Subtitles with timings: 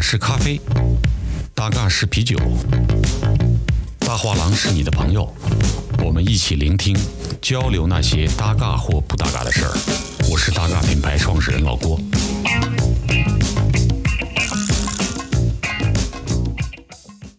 [0.00, 0.60] 是咖啡，
[1.54, 2.36] 大嘎是啤酒，
[3.98, 5.30] 大画廊是你的朋友，
[6.04, 6.96] 我们一起聆听、
[7.42, 9.76] 交流那些搭嘎或不搭嘎的事儿。
[10.30, 12.00] 我是大嘎品牌创始人老郭。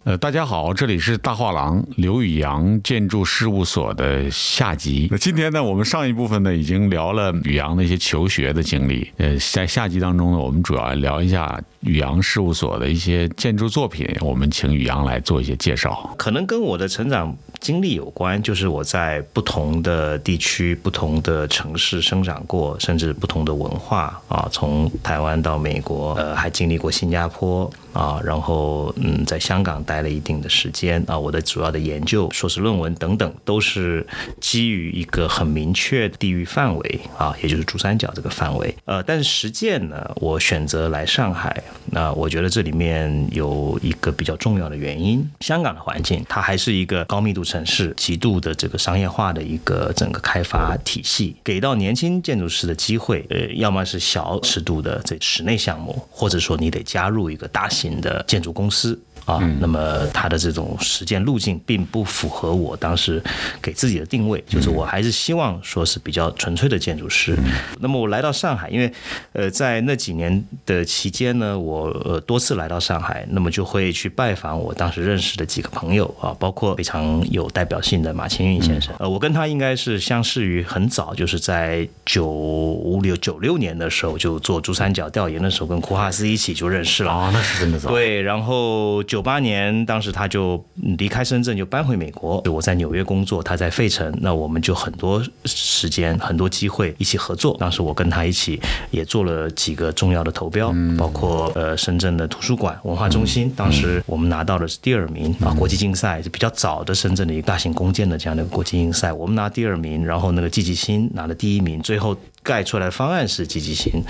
[0.09, 5.07] 呃，大家好，这里是大画廊刘宇阳建筑事务所的下集。
[5.11, 9.07] 那今天呢，我们上一部分呢已经聊了宇阳的一些求学的经历。
[9.17, 14.07] 呃，在下集当中呢，我们主要聊一下宇阳事务所的一些建筑作品。
[14.21, 16.11] 我们请宇阳来做一些介绍。
[16.17, 27.71] 可能跟我的成长经历有关，就是我在不同的地区、不同的城市生长过，甚至不同的文化啊，从台湾到美国，呃，还经历过新加坡。
[27.93, 34.05] 啊，然后嗯，在香港待了一定的时间啊，我的主要的研究、硕士论文等等，都是
[34.39, 38.75] 基于一个很明确的地域范围啊，也就是珠三角这个范围。
[38.85, 57.99] 呃，但是实践呢，我选择来上海，那我觉得这里面有一个比较重要的原因，香港的环境它还是一个高密度城市，极度的这个商业化的一个整个开发体系，给到年轻建筑师的机会，呃，要么是小尺度的这室内项目，或者说你得加入一个大型型。
[57.99, 58.99] 的建筑公司。
[59.29, 63.21] 啊，那么它的这种实践路径并不符合我当时
[63.61, 67.37] 给自己的定位，就是我还是希望说是比较纯粹的建筑师。
[67.79, 68.91] 那么我来到上海，因为
[69.33, 78.95] 呃在那几年的期间呢，我呃多次来到上海，那么就会去拜访我当时认识的几个朋友啊，包括非常有代表性的马清运先生。
[78.97, 87.11] 呃，我跟他应该是相识于很早，就是在九五六九六年的时候就做珠三角调研的时候，跟库哈斯一起就认识了。
[87.11, 87.91] 啊，那是真的早。
[87.91, 89.18] 对，然后九。
[89.19, 92.41] 九八年，当时他就离开深圳，就搬回美国。
[92.49, 97.57] 我在纽约工作，他在费城，那我们就很多时间、很多机会一起合作。
[97.59, 98.57] 当时我跟他一起
[98.91, 112.15] 也做了几个重要的投标，包括呃深圳的图书馆文化中心，当时我们拿到的是第二名啊，国际竞赛是比较早的深圳的一个大型公建的这样的国际竞赛，我们拿第二名，然后那个季季新拿了第一名，最后。
[112.41, 114.03] 盖出来的方案是积极性，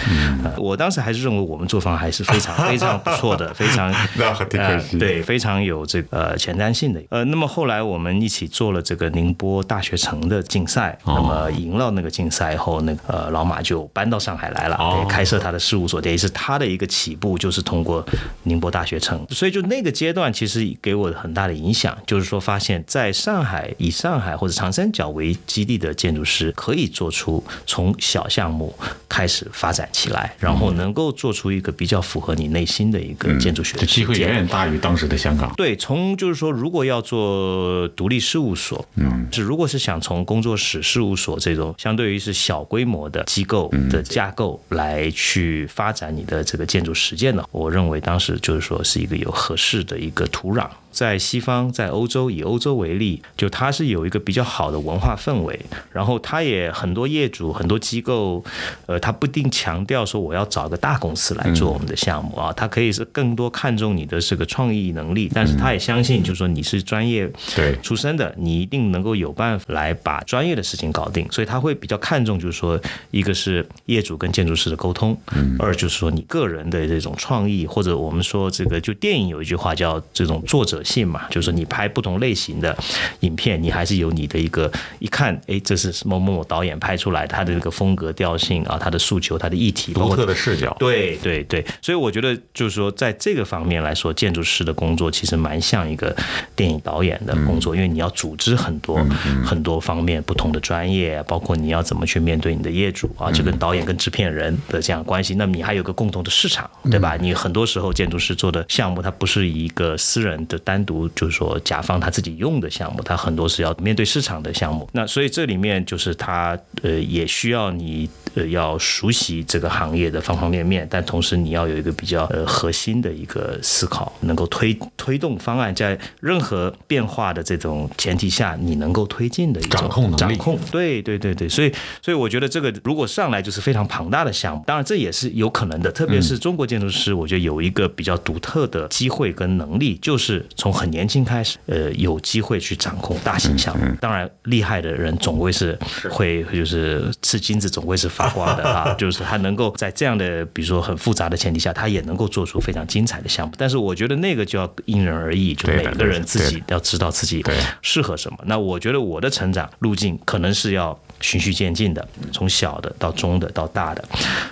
[0.44, 3.92] 呃，我当时还是认为我们做方案还是非常 非常不错的，非常
[4.54, 7.02] 呃对非常有这个前瞻性的。
[7.10, 14.78] 呃，那么后来我们一起做了这个宁波大学城的竞赛，那么赢了那个竞赛以后，那个呃老马就搬到上海来了，
[15.10, 18.06] 开设他的事务所，等于是他的一个起步就是通过
[18.44, 19.26] 宁波大学城。
[19.30, 28.19] 所以就那个阶段，其实给我很大的影响，就是说发现在上海以上海或者长三角为基地的建筑师可以做出从小。
[28.20, 28.74] 小项目
[29.08, 35.54] 开始发展起来，然后能够做出一个比较符合你内心的一个建筑学的机会，远远大于当时的香港。
[35.56, 50.68] 对，从就是说，如果要做独立事务所，嗯，是如果是想从工作室事务所这种相对于是小规模的机构的架构来去发展你的这个建筑实践呢，我认为当时就是说是一个有合适的一个土壤。
[50.92, 55.60] 在西方，在欧洲，以欧洲为例，就它是有一个比较好的文化氛围，
[55.92, 58.44] 然后它也很多业主、很多机构，
[58.88, 67.78] 呃，他不一定强调说我要找个大公司来做我们的项目啊，他可以是更多看重你的这个创意能力，但是他也相信，就是说你是专业对。
[67.82, 72.80] 出身的，你一定能够有办法来把专业的事情搞定，所以他会比较看重，就是说
[73.12, 75.16] 一个是业主跟建筑师的沟通，
[75.60, 80.79] 二就是说你个人的这种创意，或者我们说这个就电影有一句话叫这种作者。
[80.84, 82.76] 性嘛，就是说你拍不同类型的
[83.22, 90.76] 影片，你还是有你的一个一看，哎，这是某某某导演拍出来，他的这个风格调性啊，他的诉求，他的议题，独特的视角。
[90.80, 96.16] 对对对，所以我觉得就是说，在这个方面来说，建筑师的工作其实蛮像一个
[96.56, 99.00] 电影导演的工作，因为你要组织很多
[99.46, 105.36] 很多方面不同的专业，包括你要怎么去面对你的业主啊，就跟导演跟制片人的这样关系。
[105.36, 107.18] 那么你还有个共同的市场，对吧？
[107.20, 110.80] 你很多时候建筑师做的项目，它不是一个私人的单。
[110.90, 114.90] 独就是说，甲方他自己用的项目，他很多是要面对市场的项目。
[114.94, 130.18] 那所以这里面就是他呃，也需要你呃要熟悉这个行业的方方面面，但同时你要有一个比较呃核心的一个思考，能够推推动方案在任何变化的这种前提下，你能够推进的一种掌控能力。
[130.18, 131.50] 掌控，对对对对。
[131.50, 131.70] 所以
[132.02, 135.92] 所以我觉得这个如果上来就是非常庞大的项目，当然这也是有可能的。
[135.92, 143.84] 特别是中国建筑师，我觉得有一个比较独特的机会跟能力，就是从从很年轻开始，呃，有机会去掌控大型项目。
[144.00, 145.76] 当然，厉害的人总归是
[146.12, 148.94] 会，就是吃金子总归是发光的啊。
[149.00, 153.54] 就是他能够在这样的，比如说很复杂的前提下，他也能够做出非常精彩的项目。
[153.58, 157.44] 但是，我觉得那个就要因人而异，就每个人自己要知道自己
[157.82, 158.38] 适合什么。
[158.46, 164.04] 那我觉得我的成长路径可能是要循序渐进的，从小的到中的到大的，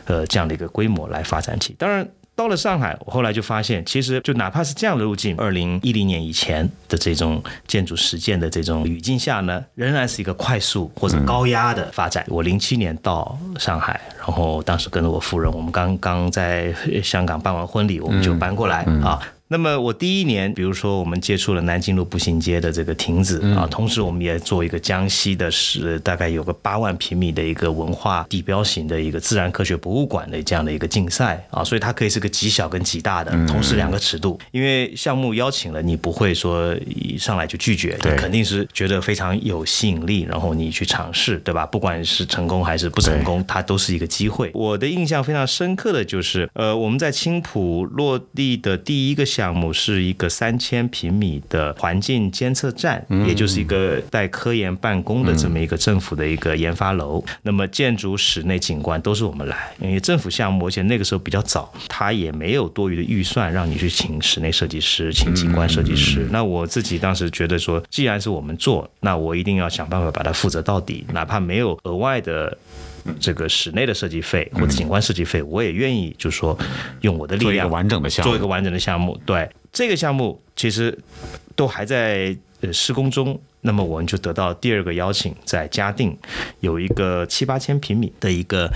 [0.05, 1.75] 呃，这样的一个规模来发展起。
[1.77, 2.07] 当然。
[2.37, 12.23] 到了上海，我后来就发现，其实就哪怕是这样的路径，二零一零年以前的这种建筑实践的这种语境下呢，仍然是一个快速或者高压的发展。
[12.27, 16.71] 我零七年到上海，然后当时跟着我夫人，我们刚刚在
[17.03, 19.19] 香港办完婚礼，我们就搬过来啊。
[19.49, 34.37] 那么我第一年，比如说我们接触了南京路步行街的这个亭子啊，同时我们也做一个江西的是大概有个八万平米的一个文化地标型的一个自然科学博物馆的这样的一个竞赛啊，所以它可以是个极小跟极大的，同时两个尺度。
[34.51, 41.65] 因为项目邀请了，你不会说一上来就拒绝，你肯定是觉得非常有吸引力，然后你去尝试，对吧？
[41.65, 44.51] 不管是成功还是不成功，它都是一个机会。
[44.53, 49.25] 我的印象非常深刻的就是，呃，我们在青浦落地的第一个。
[49.37, 57.23] 项目是一个三千平米的环境监测站，也就是一个带科研办公的这么一个政府的一个研发楼。
[57.43, 66.27] 那么建筑、室内景观都是我们来，因为政府项目，而且那个时候比较早，他也没有多余的预算让你去请室内设计师、请景观设计师。
[66.31, 72.57] 那我自己当时觉得说，既然是我们做，那我一定要想办法把它负责到底，哪怕没有额外的。
[73.19, 76.57] 这个室内的设计费或者景观设计费，我也愿意，就是说
[77.01, 79.19] 用我的力量做一个完整的项目，做一个完整的项目。
[79.25, 80.97] 对这个项目，其实
[81.55, 82.35] 都还在
[82.71, 83.39] 施工中。
[83.61, 86.17] 那么我们就得到第二个邀请，在嘉定
[86.61, 88.71] 有一个七八千平米的一个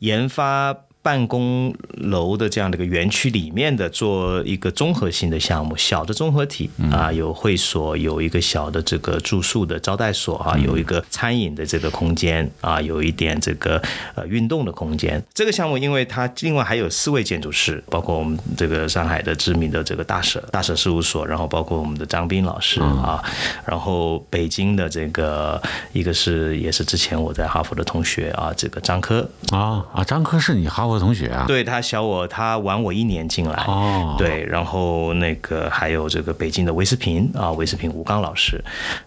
[0.00, 0.76] 研发。
[1.02, 13.82] 办公楼的这样的一个园区里面的做一个综合性的项目，小的综合体啊，有会所，有一个小的这个住宿的招待所啊，有一个餐饮的这个空间啊，有一点这个
[14.14, 15.20] 呃运动的空间。
[15.34, 23.20] 这个项目因为它另外还有四位建筑师，包括我们这个上海的知名的这个大舍大舍事务所，然后包括我们的张斌老师啊，
[23.66, 25.60] 然后北京的这个
[25.92, 30.91] 一个是也是之前我在哈佛的同学啊，这个张科啊啊，张科是你哈佛。
[30.92, 33.64] 我同学啊，对他小我，他晚我一年进来。
[33.66, 34.14] 哦。
[34.18, 38.62] 对，然后那个还有这个北京的韦世平啊，韦世平吴刚老师，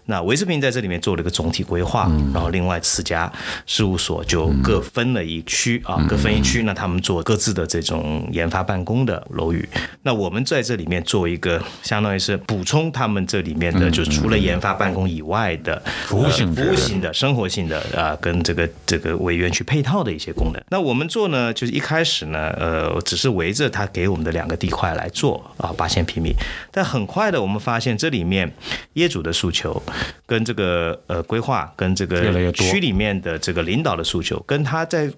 [0.06, 3.30] 那韦世平在这里面做了一个总体规划，然后另外四家
[3.66, 9.68] 事务所就各分了一区啊，各分一区，那他们做各自的这种研发办公的楼宇，
[10.02, 20.60] 那我们在这里面做一个，相当于是补充他们这里面的，就除了研发办公以外的服务性、服务性的、生活性的啊，跟这个这个为园区配套的一些功能。
[20.68, 21.75] 那我们做呢，就是。
[21.76, 26.32] 一开始呢，呃，只是围着他给我们的两个地块来做啊，八千平米。
[26.70, 28.50] 但很快的，我们发现这里面
[28.94, 29.82] 业主的诉求，
[30.24, 35.12] 跟这个呃规划，跟这个区里面的这个领导的诉求，跟他在。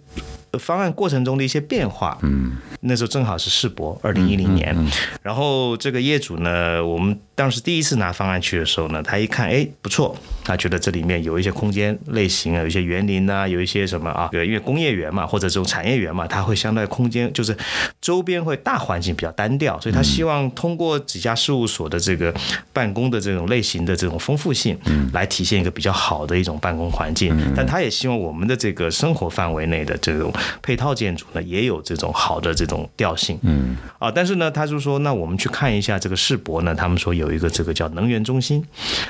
[0.58, 4.75] 方案过程中的一些变化，嗯，那时候正好是世博，二零一零年，
[5.22, 17.56] 然后这个业主呢，我们当时第一次拿方案去的时候呢，他一看，哎，不错，他觉得这里面有一些空间类型啊，有一些园林啊，有一些什么啊，因为工业园嘛，或者这种产业园嘛，它会相对空间就是
[18.00, 22.35] 周边会大环境比较单调，所以他希望通过几家事务所的这个
[22.73, 30.32] 办公的这种类型的这种丰富性，嗯，来体现一个比较好的一种办公环境，但他也希望我们的这个生活范围内的这种。
[30.61, 33.76] 配套建筑呢也有这种好的这种调性，嗯。
[33.99, 38.64] 啊，但是呢，他就说，那我们去看一下这个世博呢，他们说有一个这个叫能源中心，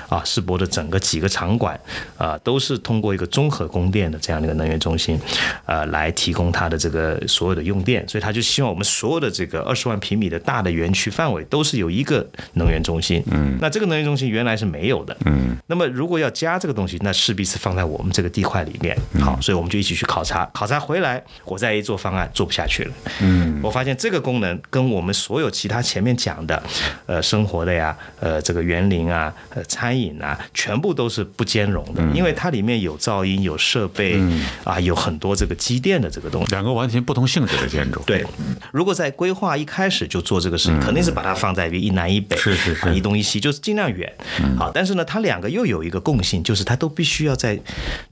[0.09, 1.79] 啊，世博的整个几个场馆
[2.17, 5.19] 啊，都是通过一个综合供电的这样的一个能源中心，
[5.67, 21.23] 呃，来提供它的这个所有的用电，所以他就希望我们所有的这个二十万平米的大的园区范围都是有一个能源中心，嗯，那这个能源中心原来是没有的，嗯，那么如果要加这个东西，那势必是放在我们这个地块里面，好，所以我们就一起去考察，考察回来。
[21.45, 26.63] 我再一做方案做不下去了，嗯，我发现这个功能跟我们所有其他前面讲的，
[27.07, 34.21] 呃，生活的呀，呃，这个园林啊，呃，餐饮啊，全部都是不兼容的，因为它里面有噪音、有设备
[34.65, 38.03] 啊，有很多这个机电的这个东西，两个完全不同性质的建筑。
[38.07, 38.25] 对，
[38.73, 44.13] 如果在规划一开始就做这个事情，肯定是把它放在一南一北，是是是，一东一西，就是尽量远。
[44.57, 47.59] 好，但是呢，它两个又有一个共性，就是它都必须要在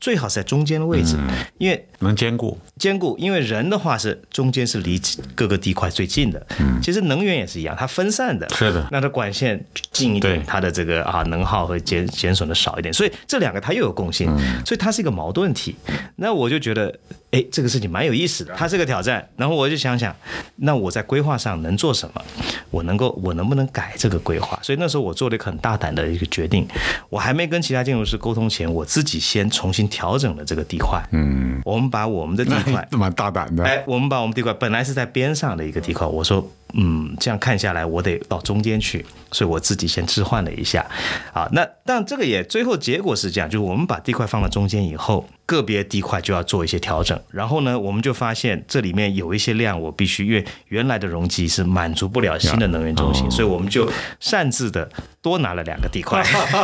[0.00, 1.16] 最好是在中间的位置，
[1.58, 2.58] 因为能兼顾。
[2.78, 3.16] 兼顾。
[3.18, 5.00] 因为人的话是中间是离
[5.34, 14.30] 各个地块最近的，嗯，其实能源也是一样，它分散的，是的，那它管线近一点，它的这个啊能耗会减减损的少一点，所以这两个它又有共性，
[14.64, 15.76] 所以它是一个矛盾体。
[16.16, 16.98] 那我就觉得，
[17.33, 19.28] 哎，这个事情蛮有意思的，它是个挑战。
[19.37, 20.14] 然后我就想想，
[20.56, 22.23] 那我在规划上能做什么？
[22.71, 24.59] 我能够，我能不能改这个规划？
[24.62, 26.66] 所以那时候我做了一个很大胆的一个决定，
[27.11, 31.02] 我还没跟其他建筑师沟通前，我自己先重新调整了这个地块。
[31.12, 32.87] 嗯，我们把我们的地块。
[32.92, 40.87] 蛮大胆的，哎，我们把我们地块本来是在边上的一个地块，我说，嗯，这样看下来，我得到中间去，所以我自己先置换了一下，
[41.33, 53.88] 啊，那但这个也最后结果是这样，就是我们把地块放到中间以后，个别地块就要做一些调整，然后呢，我们就发现这里面有一些量，我必须因为原来的容积是满足不了新的能源中心，所以我们就
[54.18, 54.90] 擅自的
[55.22, 56.20] 多拿了两个地块，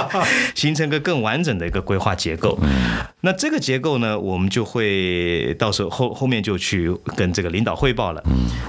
[0.57, 2.59] 形成个更完整的一个规划结构。
[3.21, 8.23] 那这个结构呢，我们就会到时候后后面就去跟这个领导汇报了。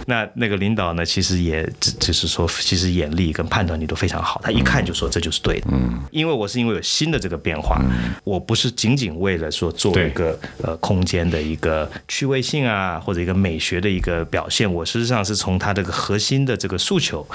[0.05, 5.67] 那那个领导呢，其实也只就是说，其实眼力跟判断力都非常好，他一看就说这就是对的。
[5.71, 7.81] 嗯，因为我是因为有新的这个变化，
[8.23, 17.25] 我不是仅仅为了说做一个呃空间的一个趣味性啊，或者一个美学的一个表现，我实际上是从它这个核心的这个诉求，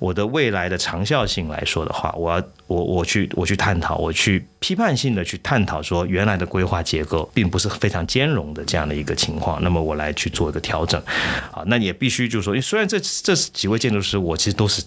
[0.00, 11.00] 我的未来的长效性来说的话，我要我我去我去探讨，我去批判性的去探讨说原来的规划结构并不是非常兼容的这样的一个情况，那么我来去做一个调整，
[11.50, 14.82] 啊，那也必须就是说，虽然这这几位建筑师我其实都是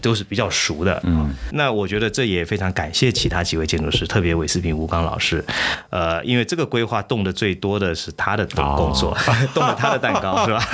[0.00, 5.44] 都是比较熟的，嗯，那我觉得这也非常感谢其他几位建筑师，特别韦世平、吴刚老师，
[5.90, 9.14] 呃，因为这个规划动的最多的是他的工作，
[9.52, 10.64] 动了他的蛋糕是吧？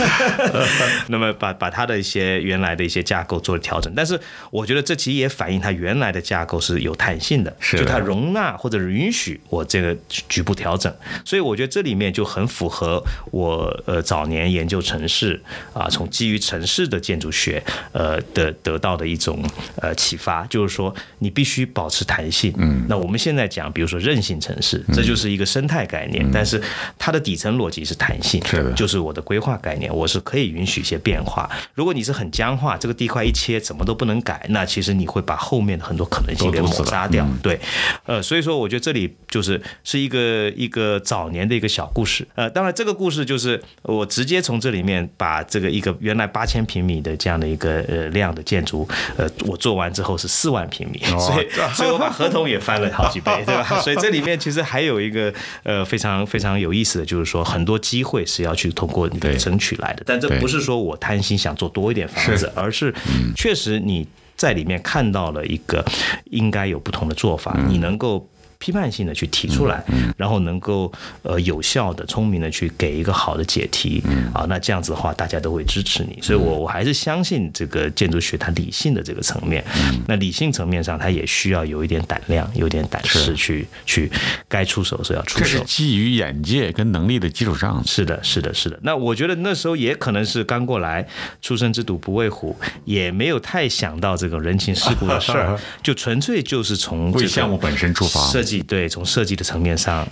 [1.08, 4.18] 那么把把他的一些原来的一些架构做了调整，但是
[4.52, 13.02] 我觉得这其实也反映他原来的架构是有弹性的，就它容纳或者允许我这个局部调整，所以我觉得这里面就很符合
[13.32, 15.42] 我呃早年研究城市
[15.74, 19.42] 啊，从基于城市的建筑学呃的得到的一种
[19.82, 22.54] 呃启发，就是说你必须保持弹性。
[22.56, 26.62] 嗯，那我们现在讲，比如说韧性城市，这就是一个生态概念，但是
[26.98, 31.48] 它的底层逻辑是弹性，是的，就是我的规划概念，我是可以允许一些变化。
[31.74, 37.26] 如果你是很僵化，这个地块一切怎么都不能改，那其实你会把后面的很多可能性给抹杀掉。
[37.42, 37.58] 对，
[38.04, 42.26] 呃，所以说我觉得这里就是是一个一个早年的一个小故事。
[42.34, 53.64] 呃，当然这个故事就是我直接从这里面把这个一个原来八千平米的这样的一个呃量的建筑，呃，我做完之后是四万平米，所以所以我把合同也翻了好几倍，对吧？
[53.80, 62.94] 所以这里面其实还有一个呃非常非常有意思的就是说，很多机会是要去通过你的争取来的，但这不是说我贪心想做多一点房子，而是
[63.36, 64.06] 确实你
[64.36, 65.84] 在里面看到了一个
[66.30, 68.28] 应该有不同的做法，你能够。
[68.58, 69.84] 批判性的去提出来，
[70.16, 74.02] 然后能够呃有效的、聪明的去给一个好的解题
[74.34, 76.18] 啊，那这样子的话，大家都会支持你。
[76.20, 79.64] 所以，我我还是相信这个建筑学它理性的这个层面。
[80.06, 84.10] 那理性层面上，它也需要有一点胆量，有点胆识去去
[84.48, 85.44] 该出手时候要出手。
[85.44, 87.82] 这是基于眼界跟能力的基础上。
[87.86, 88.78] 是的，是的，是的。
[88.82, 91.06] 那我觉得那时候也可能是刚过来，
[91.40, 98.20] 初生之犊不畏虎，也没有太想到这种人情世故的事儿， 就纯粹就是从这个项目本身出发。
[98.66, 100.06] 对，从设计的层面上，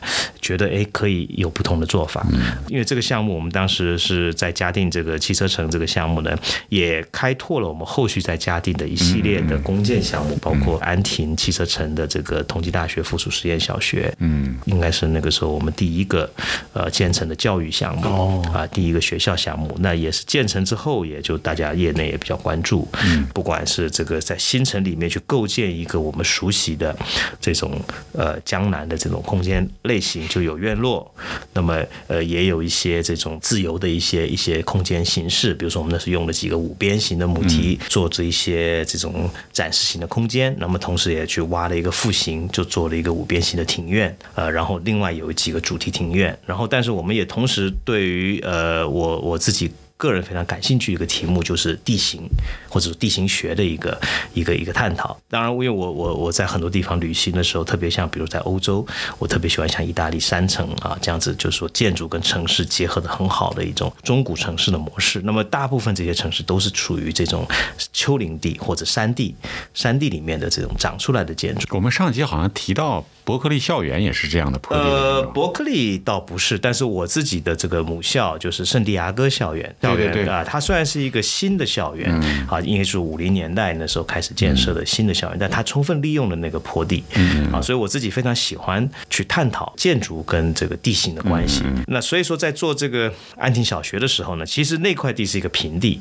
[0.46, 2.24] 觉得哎可以有不同的做法。
[2.68, 6.38] 因为这个项目，我们当时是在嘉定这个汽车城这个项目呢，
[6.68, 16.30] 也开拓了我们后续在嘉定的一系列的公建项目，包括安亭汽车城的这个同济大学附属实验小学，嗯，应该是那个时候我们第一个
[16.74, 19.74] 呃建成的教育项目啊，第一个学校项目。
[19.80, 26.94] 那也是建成之后，也就大家业内也比较关注，嗯，不管是这个在新城里面去构建一个我们熟悉的
[27.40, 27.72] 这种
[28.12, 28.26] 呃。
[28.26, 31.10] 呃，江南的这种空间类型就有院落，
[31.54, 49.72] 那么呃也有一些这种自由的一些一些空间形式，比如说我们那是用了几个五边形的母题，做这一些这种展示型的空间，那么同时也去挖了一个复形，就做了一个五边形的庭院，呃，然后另外有几个主题庭院，然后但是我们也同时对于呃我我自己。
[49.96, 52.28] 个人非常感兴趣一个题目就是地形
[52.68, 53.98] 或者地形学的一个
[54.34, 55.18] 一个一个探讨。
[55.30, 58.86] 当然，因为我我我在很多地方旅行的时候，特别像比如在欧洲，
[59.18, 65.20] 我特别喜欢像意大利山城啊这样子，就是说建筑跟城市结合的很好的一种中古城市的模式。
[65.24, 67.46] 那么大部分这些城市都是处于这种
[67.92, 69.34] 丘陵地或者山地
[69.72, 71.66] 山地里面的这种长出来的建筑。
[71.74, 74.60] 我们上集好像提到伯克利校园也是这样的。
[74.68, 79.74] 呃，伯克利倒不是，但是我自己的这个母校就是圣地亚哥校园。
[79.86, 82.10] 校园啊，它虽然是一个新的校园，
[82.48, 87.04] 啊，因为是五零年代那时候开始建设的新的校园，但它充分利用了那个坡地，
[87.52, 91.62] 啊，所以我自己非常喜欢去探讨建筑跟这个地形的关系。
[91.86, 96.00] 那所以说，在做这个安亭小学的时候呢，其实那块地是一个平地，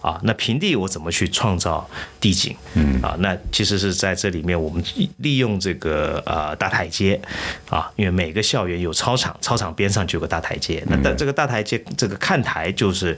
[0.00, 1.88] 啊，那平地我怎么去创造
[2.20, 2.54] 地景？
[3.02, 4.82] 啊，那其实是在这里面，我们
[5.18, 7.20] 利用这个呃大台阶，
[7.68, 13.13] 啊，因为每个校园有操场，操场边上就有个大台阶，那但这个大台阶这个看台就是。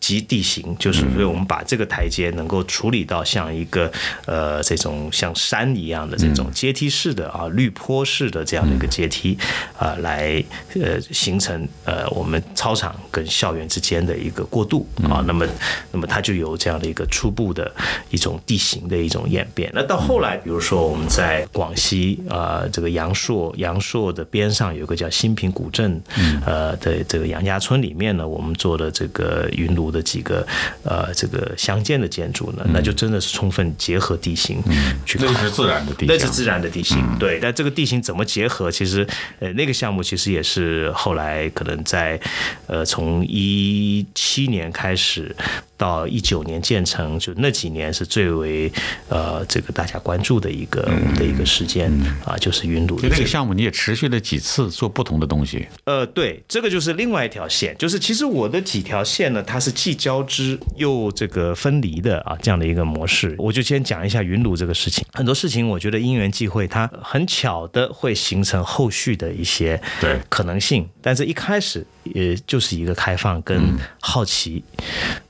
[0.00, 3.90] 及地形，就是所以我们把这个台阶能够处理到像一个
[4.26, 9.36] 呃这种像山一样的这种阶梯式的啊绿坡式的这样的一个阶梯
[9.78, 10.42] 啊，来
[10.80, 15.46] 呃形成呃我们操场跟校园之间的一个过渡啊，那么
[15.92, 17.70] 那么它就有这样的一个初步的
[18.10, 19.70] 一种地形的一种演变。
[19.74, 26.00] 那到后来，比如说我们在广西啊这个阳朔阳朔的边上有个叫新平古镇
[26.46, 30.46] 呃的这个杨家村里面呢，我们做的这个云庐的几个
[30.82, 34.62] 呃这个乡间的建筑呢，那就真的是充分结合地形
[35.04, 37.38] 去考那是自然的地形，那是自然的地形，对。
[37.40, 38.70] 但这个地形怎么结合？
[38.70, 39.06] 其实，
[39.40, 42.18] 呃，那个项目其实也是后来可能在，
[42.66, 45.34] 呃，从一七年开始
[45.78, 48.70] 到一九年建成，就那几年是最为
[49.08, 50.82] 呃这个大家关注的一个
[51.16, 51.90] 的一个事件
[52.26, 53.26] 啊，就是云就庐的这个那个。
[53.26, 55.66] 项目，你也持续了几次做不同的东西。
[55.84, 63.34] 呃，对，这个就是另外一条线，就是其实我的几条线呢，它是既交织又这个分离的啊，这样的一个模式。
[63.38, 70.18] 我就先讲一下云庐这个事情，很多事情我觉得因缘际会，它很巧的会形成后续的一些对。
[70.28, 73.60] 可能性，但是一开始也就是一个开放跟
[74.00, 74.62] 好奇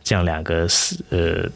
[0.08, 1.50] 这样两个是呃。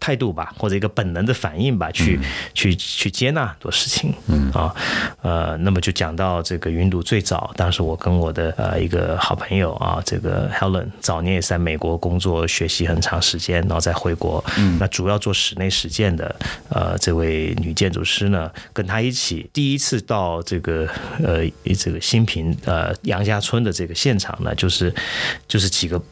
[0.00, 2.18] 态度吧，或者一个本能的反应吧，去、
[2.54, 4.74] 去去接纳很多事情，嗯啊，
[5.20, 16.34] 呃，那么就讲到这个云庐最早，当时我跟我的呃一个好朋友啊，这个 Helen 早年也是在美国工作学习很长时间，然后再回国，嗯，那主要做室内实践的
[16.70, 20.88] 呃这位女建筑师呢，跟她一起第一次到这个
[21.22, 21.46] 呃
[21.78, 24.92] 这个新平呃杨家村的这个现场呢，就是
[25.46, 26.02] 就是几个。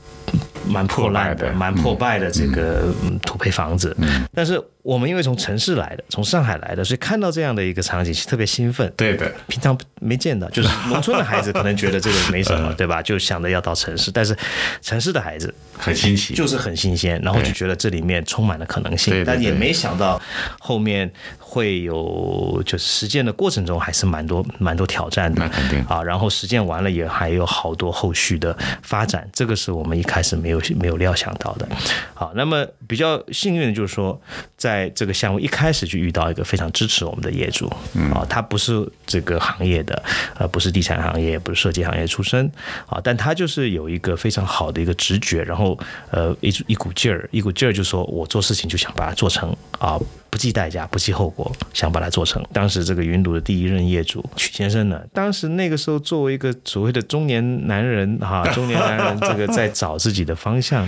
[0.69, 3.97] 蛮破烂的、蛮破败的这个嗯土坯房子，
[4.33, 8.91] 但是我们因为从城市来的，从上海来的，所以看到这样的一个场景是，特别兴奋。
[8.97, 13.03] 对的，平常没见到，就是农村的孩子可能觉得这个没什么， 对吧？
[13.03, 14.35] 就想着要到城市，但是
[14.81, 16.33] 城市的孩子很新奇。
[16.33, 20.19] 就是很新鲜，然后就觉得这里面充满了可能性，但也没想到
[20.59, 26.03] 后面会有就是实践的过程中还是蛮多蛮多挑战的，那肯定啊。
[26.03, 31.69] 然后实践完了也还有好多后续的发展，这个是我们一开始没有没有料想到的。
[32.15, 34.19] 好，那么比较幸运的就是说，
[34.59, 37.67] 在这个项目一开始就遇到一个非常支持我们的业主，
[38.13, 40.03] 啊，他不是这个行业的，
[40.37, 42.45] 呃，不是地产行业，不是设计行业出身，
[42.87, 45.79] 啊，但他就是有一个非常好的一个直觉，然后
[46.11, 49.99] 呃一一股劲儿，一股劲儿就说我做事情就想把它做成啊。
[50.31, 52.45] 不计代价，不计后果，想把它做成。
[52.53, 60.87] 当时这个云庐的第一任业主曲先生呢，当时那个时候作为一个所谓的中年男人哈、中年男人这个在找自己的方向。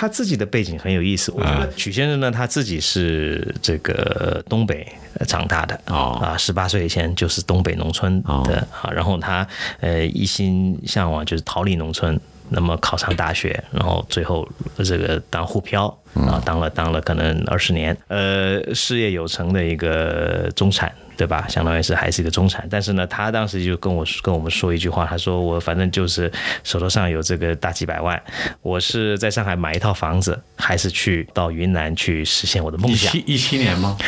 [0.00, 6.18] 他自己的背景很有意思，我觉得曲先生呢，他自己是这个东北呃长大的哦。
[6.22, 9.46] 啊，十八岁以前就是东北农村的啊，然后他
[9.80, 14.48] 呃一心向往就是逃离农村，那么考上大学，然后最后
[14.82, 20.90] 这个当沪漂啊，当了当了可能二十年，呃，事业有成的一个中产。
[21.20, 21.46] 对吧？
[21.50, 26.32] 相当于是还是一个中产，但是呢，他当时就跟我跟我们说一句话，他说我反正就是
[26.64, 28.18] 手头上有这个大几百万，
[28.62, 33.32] 我是在上海买一套房子，还是去到云南去实现我的梦想一七？
[33.34, 33.98] 一七年吗？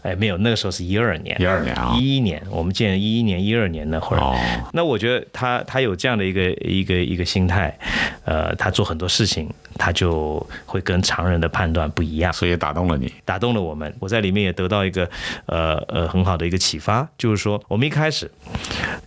[0.00, 1.94] 哎，没有，那个时候是一二年，一二年啊。
[1.98, 4.20] 一一年，我们建一一年、一二年那会儿。
[4.20, 4.34] 哦，
[4.72, 7.76] 那我觉得他他有这样的一个一个一个心态，
[8.24, 12.32] 呃，他做很多事情，他就会跟常人的判断不一样。
[12.32, 13.12] 所以打动了你。
[13.24, 13.94] 打动了我们。
[14.00, 15.08] 我在里面也得到一个
[15.46, 18.30] 呃呃很好的一个启发，就是说我们一开始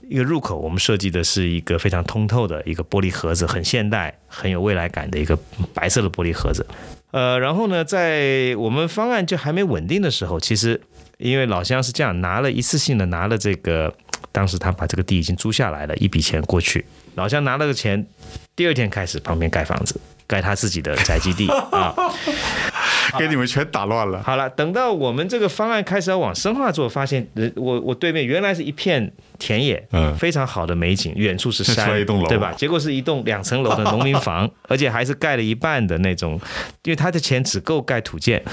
[0.10, 5.38] 一个入口，我们设计的是一个非常通透的一个玻璃盒子，很现代、很有未来感的一个
[5.74, 6.66] 白色的玻璃盒子。
[7.12, 10.80] 呃，然后呢，在我们方案就还没稳定的时候，其实
[11.18, 13.94] 因为老乡是这样拿了一次性的拿了这个，
[14.32, 18.06] 当时他把这个地已经租下来了，一笔钱过去，老乡拿了个钱，
[18.56, 20.00] 第二天开始旁边盖房子。
[20.28, 21.96] 盖他自己的宅基地 啊，
[23.18, 24.22] 给你们全打乱了。
[24.22, 31.88] 好了，等到我们这个方案开始要往深化做，发现人我我对面原来是一片田野，嗯非常好的美景，远处是山
[32.28, 32.54] 对吧？
[32.58, 36.40] 结果是一栋两层楼的农民房，而且还是盖了一半的那种，
[36.84, 38.44] 因为他的钱只够盖土建，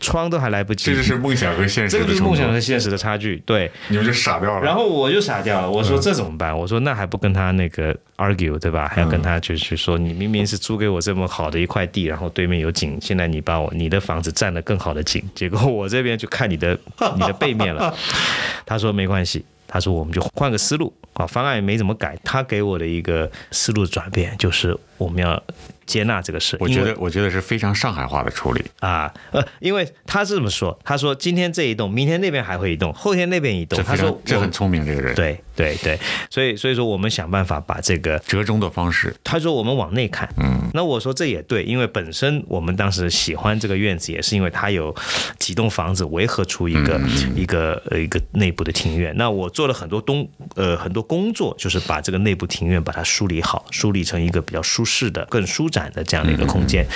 [0.00, 0.86] 窗都还来不及。
[0.86, 3.70] 这就是梦想和现实这个就是梦想和，现实的差距，对。
[3.88, 4.64] 你们就傻掉了。
[4.64, 6.56] 然后我就傻掉了，我说嗯这怎么办？
[6.56, 8.88] 我说那还不跟他那个 argue 对吧？
[8.88, 16.78] 还要跟他就是说，你明明是租给我这么好的一块地，然后对面有景，现在你把我你的房子占了更好的景，结果我这边就看你的
[17.14, 17.94] 你的背面了。
[18.64, 22.18] 他说没关系，他说我们就换个思路啊，方案也没怎么改。
[22.24, 25.42] 他给我的一个思路转变就是我们要
[25.84, 26.56] 接纳这个事。
[26.60, 33.82] 我觉得我觉得是非常上海话的处理啊，呃，因为他是这么说，他说今天这一栋，明天那边还会一栋，后天那边一栋。
[33.82, 35.14] 他说这很聪明，这个人。
[35.14, 35.98] 对对对，
[36.30, 39.14] 所以所以说我们想办法把这个折中的方式。
[39.22, 44.94] 他说我们往内看，嗯，那我说这也对，因为本身我们当时喜欢这个院子，也是因为它有
[45.38, 46.98] 几栋房子围合出一个
[47.36, 49.14] 一个呃一个内部的庭院。
[49.16, 56.86] 那我做了很多东呃很多工作，就是把这个内部庭院把它梳理好，梳理成一个比较舒适的、更舒展的这样的一个空间。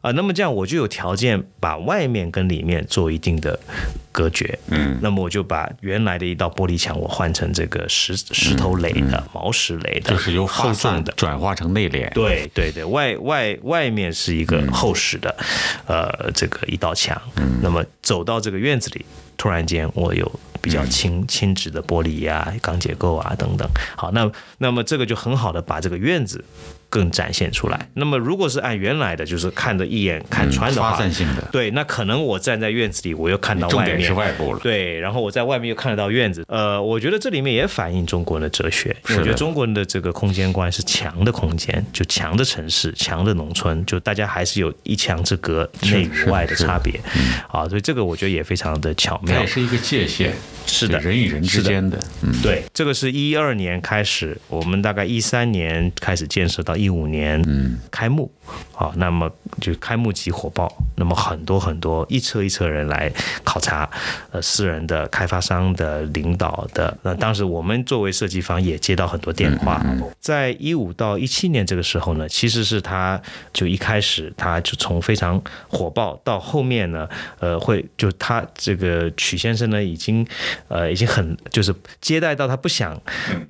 [0.00, 3.58] 啊，那么这样我就有条件把外面跟里面做一定的
[4.12, 4.58] 隔绝。
[4.68, 12.12] 嗯，那么我就把原来的一道玻璃墙我换成这个石石头垒的、毛石垒的，就是由厚重的转化成内敛。
[12.12, 15.34] 对对对，外外外面是一个厚实的，
[15.86, 17.20] 呃，这个一道墙。
[17.36, 19.04] 嗯，那么走到这个院子里，
[19.36, 23.68] 突然间我有比较轻轻质的玻璃呀、钢结构啊等等。
[23.96, 26.44] 好，那那么这个就很好的把这个院子。
[26.88, 27.88] 更展现出来。
[27.94, 36.44] 那么，如果是按原来的，就是看的一眼看穿的话，发散性的，对，那可能我站在院子里，我又看到外面是外部了，对，然后我在外面又看得到院子。
[36.48, 38.94] 呃，我觉得这里面也反映中国人的哲学。
[39.08, 47.00] 我觉得中国人的这个空间观是强的空间，就强的城市，强的农村，就大家还是有一墙之隔，内与外的差别。
[47.48, 50.32] 啊，所以这个我觉得也非常的巧妙，也是一个界限。
[50.68, 58.30] 是的，人与人之间的，嗯，对，这个是一二年开始，我们大概一三年开始建设到一五年，嗯，开幕，
[58.72, 63.10] 好，那么就开幕即火爆，那么很多很多一车一车人来
[63.44, 63.88] 考察，
[64.30, 69.84] 呃，私人的、开发商的、领导的，那当时我们作为设计方也接到很多电话，
[70.20, 73.20] 在一五到一七年这个时候呢，其实是他
[73.52, 77.08] 就一开始他就从非常火爆到后面呢，
[77.40, 80.26] 呃，会就他这个曲先生呢已经。
[80.68, 83.00] 呃，已经很就是接待到他不想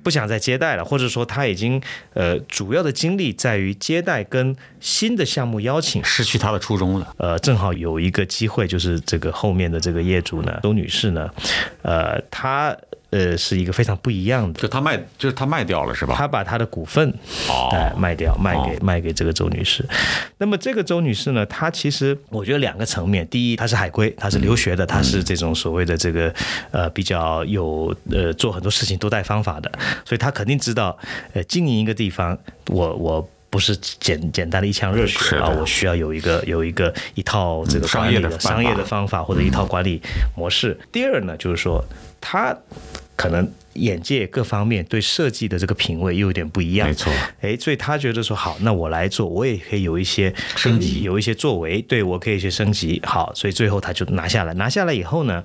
[0.03, 1.81] 不想再接待了，或者说他已经
[2.13, 7.13] 呃主要的精力在于接待跟新的项目邀请，失去他的初衷了。
[7.17, 11.29] 呃，正好有一个机会，就是这个后面的这个业主呢，周女士呢，
[11.81, 12.77] 呃，她。
[13.09, 16.13] 呃，是一个非常不一样的，就他卖，就是他卖掉了，是吧？
[16.17, 17.13] 他把他的股份
[17.71, 19.85] 哎卖掉，卖给卖给这个周女士。
[20.37, 26.33] 那么这个周女士呢，她其实我觉得两个层面，第一，她是海归，她是留学的，她是这种所谓的这个
[26.71, 29.71] 呃比较有呃做很多事情都带方法的，
[30.05, 30.97] 所以她肯定知道
[31.33, 40.01] 呃经营一个地方，我我不是简简单的一腔热血啊，我需要有一个有一个一套这个商业的商业的方法或者一套管理
[40.35, 40.79] 模式。
[40.91, 41.83] 第二呢，就是说。
[42.19, 42.53] 他
[43.15, 47.11] 可能眼界各方面对设计的这个品味又有点不一样，没错。
[47.41, 53.01] 哎，所以他觉得说好，那我来做，我也可以有一些升级，有一些作为，对我可以去升级。
[53.03, 55.43] 好，所以最后他就拿下来，拿下来以后呢，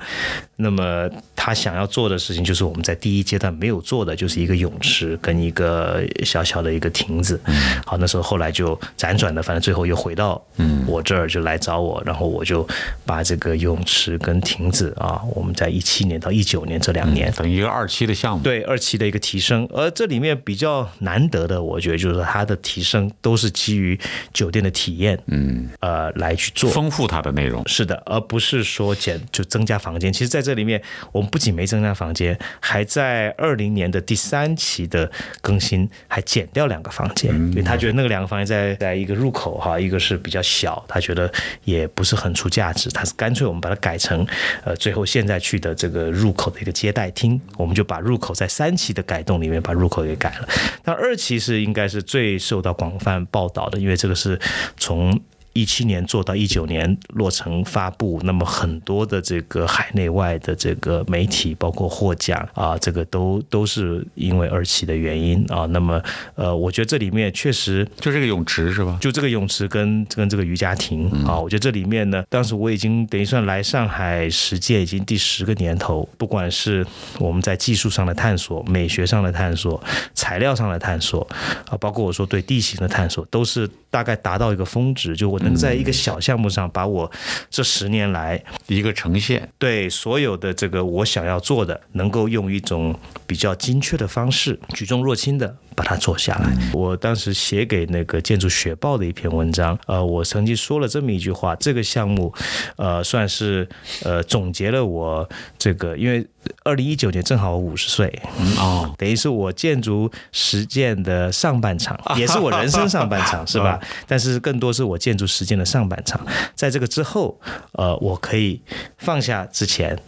[0.57, 7.41] 那么他想要做的事情就是我们在第一阶段没有做的，就是一个泳池跟一个小小的一个亭子。
[7.87, 10.43] 好，那时候后来就辗转的，反正最后又回到
[10.87, 12.67] 我这儿就来找我，然后我就
[13.07, 16.73] 把这个泳池跟亭子啊，我们在一七年到一九年。
[16.83, 23.99] 这两年等于一个二期的项目，对二期的一个提升，而这里面比较难得的，我觉得就是它的提升都是基于
[24.33, 26.71] 酒店的体验，嗯，呃，来去做。
[26.71, 30.13] 丰富它的内容，是的，而不是说减就增加房间。
[30.13, 30.81] 其实，在这里面，
[31.11, 41.33] 我们不仅没增加房间，还在二零年的第三期的更新还减掉两个房间，因为他觉得那个两个房间在在一个入口哈，一个是比较小，他觉得
[41.65, 44.27] 也不是很出价值，他是干脆我们把它改成
[44.65, 46.73] 呃，最后现在去的这个入口的一个。
[46.73, 50.49] 接待厅，我们就把入口在三期的改动里面把入口给改了。
[50.85, 54.39] 那二期是应该是最受到广泛报道的，因为这个是
[54.77, 55.19] 从。
[55.53, 65.67] 一七年做到一九年落成发布，那么很多的这个海内外的这个媒体，包括获奖啊，这个都都是因为二期的原因啊。
[65.67, 66.03] 那么
[66.35, 68.99] 呃，我觉得这里面确实就这个泳池是吧？
[69.01, 76.87] 就这个泳池跟跟这个瑜伽亭啊，我觉得这里面呢，当时我已经等于算来上海实践已经第十个年头，不管是
[77.19, 79.83] 我们在技术上的探索、美学上的探索、
[80.15, 81.27] 材料上的探索
[81.69, 85.39] 啊，包括我说对地形的探索，都是大概达到一个峰值，就我。
[85.43, 87.11] 能在一个小项目上把我
[87.51, 95.57] 这十年来一个呈现，对所有的这个我想要做的，能够用一种比较精确的方式，举重若轻的。
[95.75, 96.53] 把它做下来。
[96.75, 102.31] 我当时写给那个建筑学报的一篇文章，呃，我曾经说了这么一句话：这个项目，
[102.77, 103.67] 呃，算是
[104.05, 105.27] 呃总结了我
[105.59, 106.27] 这个，因为
[106.65, 108.21] 二零一九年正好我五十岁，
[108.59, 113.81] 哦，等于是我建筑实践的上半场，也是我人生上半场， 是吧？
[114.07, 116.21] 但是更多是我建筑实践的上半场。
[116.55, 117.41] 在这个之后，
[117.73, 118.61] 呃，我可以
[118.99, 119.99] 放下之前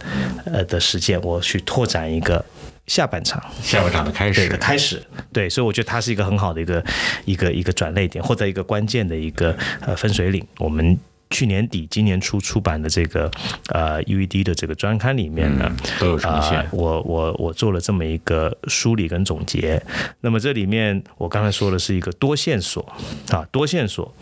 [0.45, 2.43] 呃的实践，我去拓展一个。
[2.87, 6.85] 下半场，下半场的开始的开始，对，所以我觉得它是一个很好的一个
[7.25, 10.45] 一个一个转类点，或者一个关键的一个呃分水岭。
[10.59, 10.95] 我们。
[11.29, 13.29] 去年底、今年初出版的这个
[13.69, 16.65] 呃 UED 的这个专刊里面呢，都有呈现。
[16.71, 19.81] 我我我做了这么一个梳理跟总结。
[20.21, 22.81] 那么这里面我刚才说的是一个多线索
[23.29, 24.13] 啊，多线索，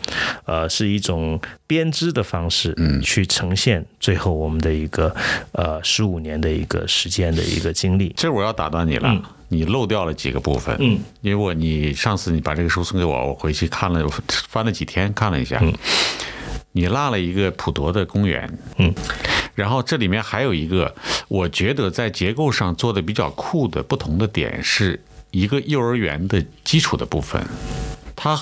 [0.44, 5.14] 呃，是一种编织的方式，嗯，去呈现最后我们的一个
[5.52, 8.12] 呃十五年的一个时间的一个经历。
[8.16, 14.08] 这我要打断你了，你漏掉了几个部分，嗯，因为我你上次你把这个书送给我，我回去看了，
[14.48, 15.62] 翻了几天看了一下。
[16.76, 18.94] 你落了一个普陀的公园，嗯，
[19.54, 20.94] 然后这里面还有一个，
[21.28, 27.42] 我觉得在结构上做的比较酷的不同的点，是一个幼儿园的基础的部分，
[28.14, 28.38] 它。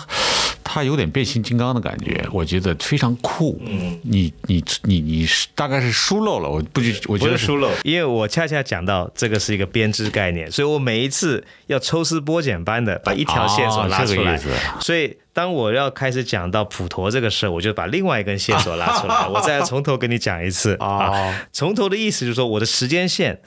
[0.64, 3.60] 它有点变形金刚的感觉，我觉得非常酷。
[3.66, 14.40] 嗯，你你你你是大概是疏漏了，我不觉我觉得疏漏，因为我恰恰讲到这个是一个编织概念，所以我每一次要抽丝剥茧般的把一条线索拉出来。
[14.80, 21.46] 所以当我要开始讲到普陀这个事儿，我就把另外一根线索拉出来， 我再从头跟你讲一次啊。
[21.52, 23.40] 从头的意思就是说，我的时间线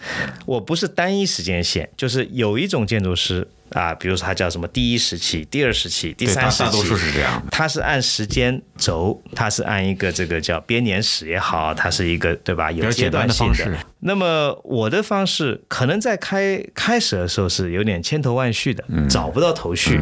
[0.45, 3.47] 我不是单一时间线，就是有一种建筑师。
[3.71, 7.43] 啊，比如说它叫什么第一时期、第二时期、第三时期，大多数是这样。
[7.51, 12.71] 它是按时间轴，它是按一个这个叫编年史也好，它是一个对吧？
[12.71, 13.75] 有阶段性的。
[14.01, 19.99] 那么我的方式可能在开开始的时候是有点千头万绪的，找不到头绪。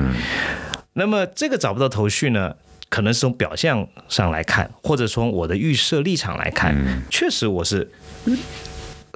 [0.93, 2.55] 那么这个找不到头绪呢，
[2.89, 7.91] 可能是从表象上来看，或者从我的预设立场来看，确实我是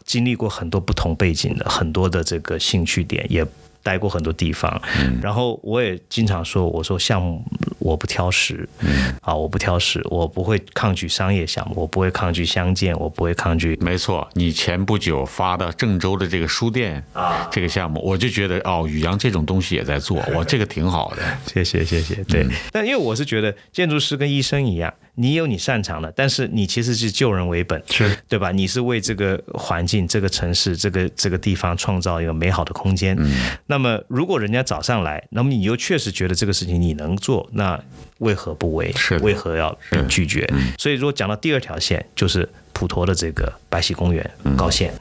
[0.06, 3.46] 经历过很多不同背景的，很多的这个兴趣点也。
[3.84, 4.82] 待过很多地方，
[5.22, 7.42] 然后我也经常说，我说项目
[7.88, 13.78] 我不挑食，嗯啊，我不挑食，我不会抗拒商业项目，我不会抗拒相见，我不会抗拒。
[13.80, 21.23] 没错，你前不久发的郑州的这个书店啊，这个项目，我就觉得哦，宇阳这种东西也在做， 我这个挺好的。
[21.45, 22.45] 谢谢谢谢，对。
[22.73, 24.93] 但因为我是觉得建筑师跟医生一样。
[25.19, 28.52] 你有你擅长的，但是你其实是救人为本，是对吧？
[28.52, 33.15] 你是为这个环境、这个城市、这个这个地方创造一个美好的空间。
[33.19, 37.77] 嗯，那么如果人家找上来，那么你又确实觉得这个事情你能做，那
[38.20, 38.92] 为何不为？
[38.94, 40.48] 是为何要拒绝？
[40.78, 44.94] 所以说讲到第二条线，就是普陀的这个白溪公园高线。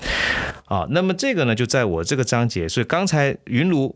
[0.67, 2.69] 啊，那么这个呢，就在我这个章节。
[2.69, 3.95] 所以刚才云庐。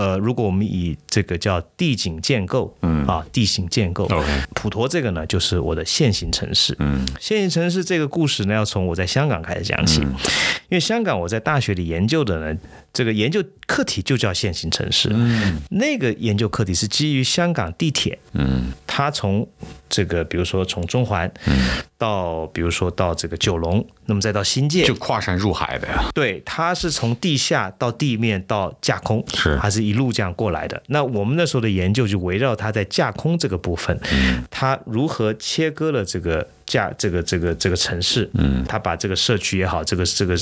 [0.00, 3.06] 呃，如果我们以这个叫地景建构，嗯。
[3.06, 4.08] 啊，地形建构，
[4.54, 12.56] 普陀这个呢，就是我的现行城市，嗯，现行城市这个故事呢，要从我在香港开始讲起，因为香港我在大学里研究的呢，
[12.92, 19.48] 这个研究课题就叫现行城市，嗯，那个研究课题是基于香港地铁，嗯，它从
[19.88, 29.58] 这个比如说从中环，嗯，到比如说到这个九龙，那么再到新界，就跨山入海的呀，对，它是从地下到地面到架空，是。
[29.58, 29.80] 还是？
[29.80, 33.98] 一路这样过来的，那我们那时候的研究就围绕它在架空这个部分，
[34.50, 40.36] 它如何切割了这个架这个这个这个城市，嗯，它把这个社区也好，这个这个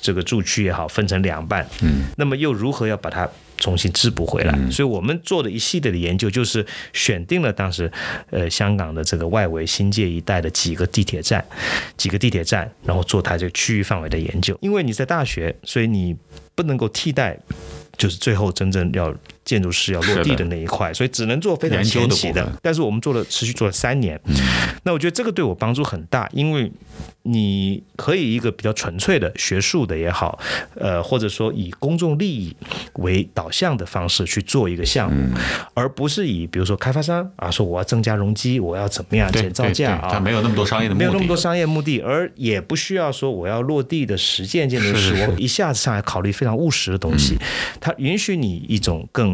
[0.00, 4.58] 这个住区也好分成两半，嗯，那么又如何要把它重新织补回来？
[4.70, 7.90] 所以我们做的一系列的研究，就是选定了当时
[8.30, 11.44] 呃香港的这个外围新界一带的几个地铁站，
[11.96, 14.56] 几个地铁站，然后做它这个区域范围的研究。
[14.60, 16.16] 因为你在大学，所以你
[16.54, 17.38] 不能够替代。
[17.96, 22.50] 就是最后真正要建筑师要落地的那一块，所以只能做非常前期的。
[22.62, 24.18] 但是我们做了持续做了三年，
[24.84, 26.72] 那我觉得这个对我帮助很大，因为
[27.22, 30.38] 你可以一个比较纯粹的学术的也好，
[30.76, 32.56] 呃，或者说以公众利益
[32.94, 35.28] 为导向的方式去做一个项目，
[35.74, 47.36] 而不是以比如说开发商啊说我要增加容积，我要怎么样减造价啊，没有那么多商业的没有那么多商业目的，而也不需要说我要落地的实践建筑师，我一下子上来考虑非常务实的东西。
[47.80, 49.33] 它允许你一种更。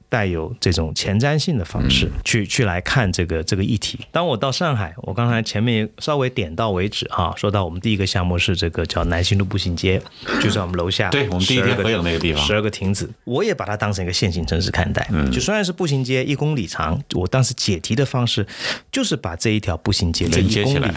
[0.11, 3.97] 带有这种前瞻性的方式去去来看这个这个议题。
[4.11, 10.01] 当我到上海，我刚才前面稍微点到为止哈，说到我们第一个项目是这个叫南新路步行街，
[10.41, 15.09] 就在我们楼下，对我们第一天合影那个地方，十二个亭子，我也把它当成一个线性城市看待。
[15.31, 18.45] 就虽然是步行街一公里长，我当时解题的方式
[18.91, 20.91] 就是把这一条步行街这一公里，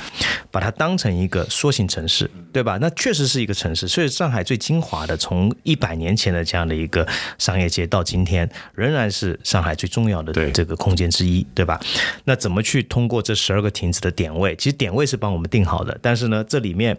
[0.51, 2.79] 把它当成一个缩型城市，对吧？
[2.81, 3.87] 那确实是一个城市。
[3.87, 7.07] 所以上海最精华的，从一百年前的这样的一个
[7.39, 9.04] 商业街到今天，仍然。
[9.05, 11.79] 岸是上海最重要的这个空间之一，对吧？
[12.25, 14.57] 那怎么去通过这十二个亭子的点位？
[14.57, 16.97] 其实点位是帮我们定好的，但是呢，这里面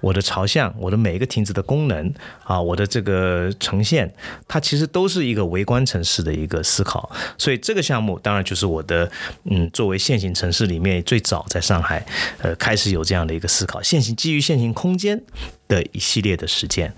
[0.00, 2.12] 我的朝向、我的每一个亭子的功能
[2.44, 4.12] 啊，我的这个呈现，
[4.46, 7.10] 它其实都是一个微观城市的一个思考。
[7.36, 9.10] 所以这个项目当然就是我的
[9.44, 12.04] 嗯，作为现行城市里面最早在上海
[12.40, 15.20] 呃开始有这样的一个思考，现行基于现行空间
[15.66, 16.94] 的一系列的实践。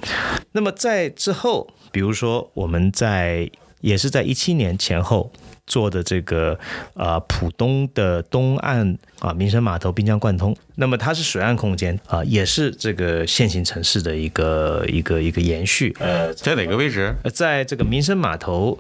[0.52, 5.30] 那么在之后，比如说我们在也是在一七年前后
[5.66, 6.58] 做的这个
[6.94, 15.94] 呃浦东的东岸啊民生码头滨江贯通，那么它是水岸空间啊、也是这个现行城市的一个一个一个延续。
[16.00, 17.14] 呃，在哪个位置？
[17.22, 18.78] 呃在这个民生码头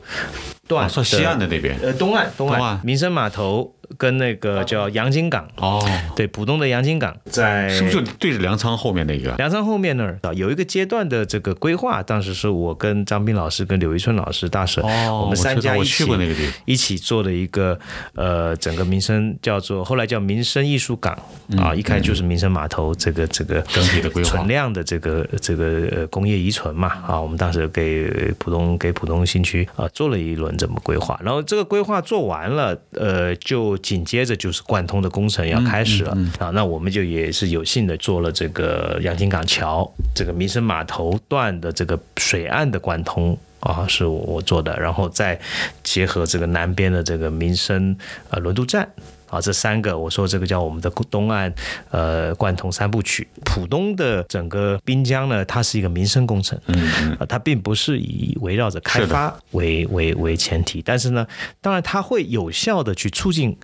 [0.66, 1.78] 段、哦，算西岸的那边。
[1.80, 5.48] 呃东岸东岸东岸民生码头跟那个叫洋金港。
[5.56, 5.80] 哦，
[6.14, 7.16] 对，浦东的洋金港。
[7.24, 9.34] 在是不是就对着粮仓后面那个？
[9.36, 16.52] 粮仓后面那儿啊，有一个阶段的这个规划，当时是我跟张斌老师、跟柳一春老师大婶，哦我们三家一起去过那个地方。
[16.64, 17.78] 一起做的一个
[18.14, 21.16] 呃整个民生叫做后来叫民生艺术港
[21.58, 24.30] 啊，一开始就是民生码头这个这个嗯整体的规划。
[24.30, 43.36] 存量的这个这个呃工业遗存嘛啊，我们当时给浦东给浦东新区啊做了一轮这么规划，然后这个规划做完了，呃，就紧接着就是贯通的工程要开始了、啊，那我们就也是有幸的做了这个洋金港桥这个民生码头段的这个水岸的贯通。
[43.60, 45.38] 啊，是我我做的，然后再
[45.82, 47.94] 结合这个南边的这个民生
[48.30, 48.88] 呃轮渡站
[49.30, 51.52] 啊，这三个我说这个叫我们的东岸
[51.90, 53.26] 呃贯通三部曲。
[53.44, 61.26] 浦东的整个滨江呢，它是一个民生工程，嗯它并不是以围绕着开发为为为前提，但是呢，
[61.60, 63.56] 当然它会有效的去促进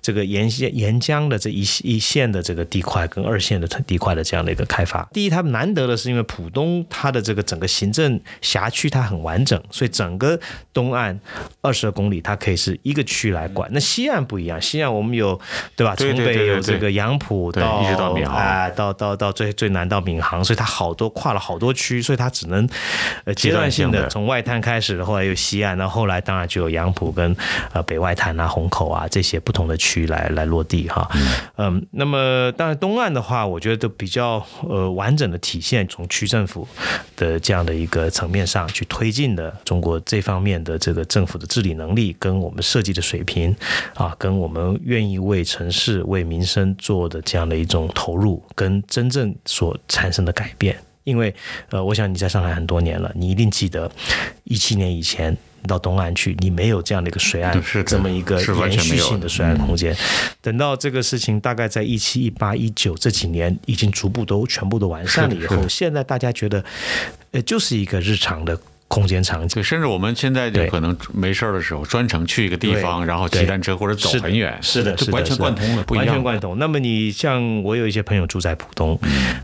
[0.00, 5.08] 这个沿线沿江的这一一线的这个地块跟二线的地块的这样的一个开发。
[5.12, 10.38] 第一，它难得的是因为浦东它的这个整个行政辖区它很完整，所以整个
[10.72, 11.18] 东岸
[11.60, 13.68] 二十二公里它可以是一个区来管。
[13.72, 15.38] 那西岸不一样，西岸我们有
[15.76, 15.94] 对吧？
[15.96, 22.68] 从北有这个杨浦对到一直到闵行啊、到到到最最南到闵行，所以它好多跨了好多区，所以它只能
[23.24, 27.34] 呃阶段性的从外滩开始，后来有西岸，然后后来当然就有杨浦跟
[27.72, 31.08] 呃北外滩啊、虹口啊这些不同的区来来落地哈。
[31.56, 36.66] 嗯，那么当然东岸的话，我觉得都比较呃完整的体现从区政府
[37.16, 43.54] 的这样的一个层面上去推进的中国这方面的这个政府的治理能力，跟我们设计的水平
[43.94, 50.76] 啊，跟我们愿意为城市、为民生做的这样的一种投入，跟真正所产生的改变。
[51.04, 51.34] 因为
[51.70, 53.90] 呃，我想你在上海很多年了，你一定记得
[54.44, 55.36] 一七年以前。
[55.68, 59.94] 到东岸去，你没有这样的一个水岸 这么一个延续性的水岸空间。
[60.40, 66.64] 等到这个事情大概在一七、一八、一九这几年已经逐步都全部都完善了以后， 现在大家觉得，
[67.32, 68.58] 呃，就是一个日常的
[68.90, 69.48] 空间场景。
[69.48, 76.06] 对，甚至我们现在就可能没事儿的时候，专程去一个地方，然后骑单车或者走很远，是的，的就是完全贯通了，不一样。
[76.06, 76.58] 完全贯通。
[76.58, 78.98] 那么你像我有一些朋友住在浦东，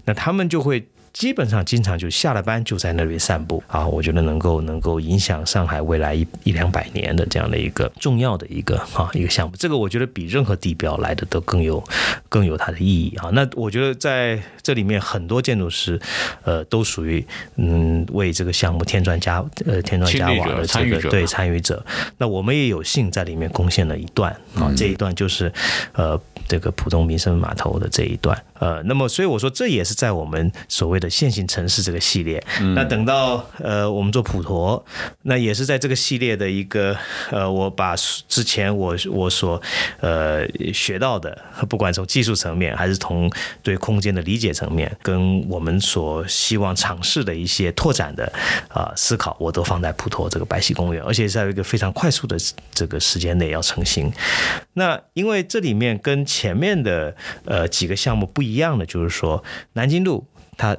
[0.04, 0.84] 那他们就会。
[1.16, 11.82] 基本上经常就下了班就在那里散步啊，我觉得能够能够影响上海未来一一两百年的这样的一个重要的一个啊一个项目，这个我觉得比任何地标来的都更有
[12.28, 13.30] 更有它的意义啊。
[13.32, 15.96] 那我觉得在这里面很多建筑师，
[16.42, 17.24] 呃，都属于
[17.54, 21.84] 嗯为这个项目添砖加呃添砖加瓦的这个对参与者。
[22.18, 25.52] 那我们也有幸在里面贡献了一段啊，这一段就是
[25.92, 28.36] 呃这个浦东民生码头的这一段。
[28.58, 32.42] 呃，那么所以我说这也是在我们所谓的线性城市这个系列。
[32.74, 34.84] 那等到呃我们做普陀，
[35.22, 36.96] 那也是在这个系列的一个
[37.30, 37.94] 呃，我把
[38.26, 39.62] 之前我我所
[40.00, 43.30] 呃学到的，不管从技术层面还是从
[43.62, 48.32] 对空间的理解层面，跟我们所希望尝试的一些拓展的
[48.68, 52.36] 啊、思考，我都放在普陀这个白溪公园，而且在一个非常快速的
[52.72, 54.10] 这个时间内要成型。
[54.72, 57.14] 那因为这里面跟前面的
[57.44, 60.76] 呃几个项目不一样的，就是说南京路它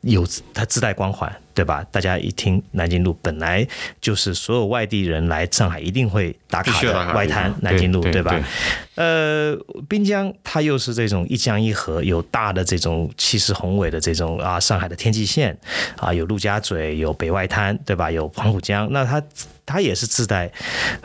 [0.00, 1.84] 有它自带光环，对吧？
[1.92, 3.66] 大家一听南京路，本来
[4.00, 8.42] 就是所有外地人来上海一定会打卡的外滩南京路，对吧对？
[8.94, 9.54] 呃，
[9.86, 15.54] 滨江它又是这种一江一河，有大的这种气势宏伟的这种啊，上海的天际线
[15.98, 18.10] 啊，有陆家嘴，有北外滩，对吧？
[18.10, 19.22] 有黄浦江，那它
[19.66, 20.50] 它也是自带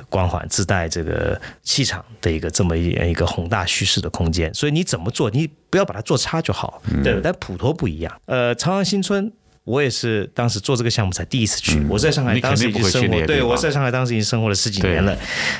[0.08, 4.54] 光环、自带这个气场的一个这么一一个宏大叙事的空间。
[4.54, 7.20] 所以你怎么做，你不要把它做差就好，对吧？
[7.22, 9.30] 但普陀不一样，呃，朝阳新村。
[9.66, 11.84] 我也是当时做这个项目才第一次去。
[11.90, 15.18] 我在上海当时已经生活，对我在上海当时已经生活了十几年了。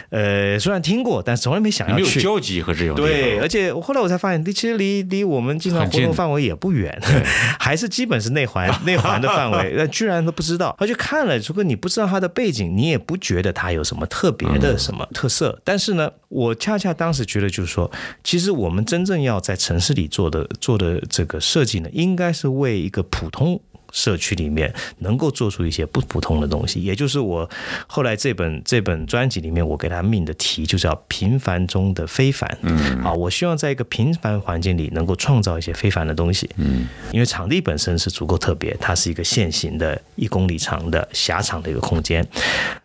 [0.10, 2.14] 呃，虽然听过，但是从来没想你没有要。
[2.22, 6.98] 交集和这种对，而且我后来我才发现，离其实离离我们经常活动范围也不远，
[7.60, 10.76] 还是基本是内环 内环的范围，那居然都不知道。
[10.80, 15.60] 他去看了，如果你不知道它的背景，你也不觉得它有什么特别的什么特色。
[15.64, 17.92] 但是呢，我恰恰当时觉得就是说，
[18.24, 23.60] 其实我们真正要在城市里做的做的这个设计呢，应该是为一个普通。
[23.96, 27.50] 社区里面能够做出一些不普通的东西，也就是我
[27.88, 32.46] 后来这本这本专辑里面我给他命的题就叫“平凡中的非凡”。
[32.62, 36.50] 嗯，啊，我希望在一个平凡环境里能够创造一些非凡的东西。
[36.58, 42.28] 嗯，因为场地本身是足够特别，它是一个线形的一公里长的狭长的一个空间，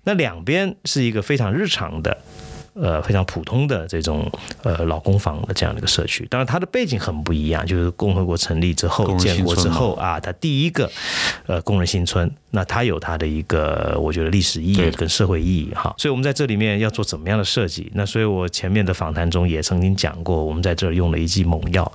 [0.05, 2.17] 那两边是一个非常日常的。
[2.75, 4.31] 呃，非常普通的这种
[4.63, 10.91] 呃老公房的这样的一个社区，当然它的背景很不一样，就是共和国成立之后建国之后啊，它第一个
[11.47, 17.91] 呃工人新村，那它有它的一个我觉得历史意义跟社会意义哈，所以我们在这里面要做怎么样的设计？
[17.95, 21.91] 那所以我前面的访谈中也曾经讲过，我们在这儿用了一剂猛药，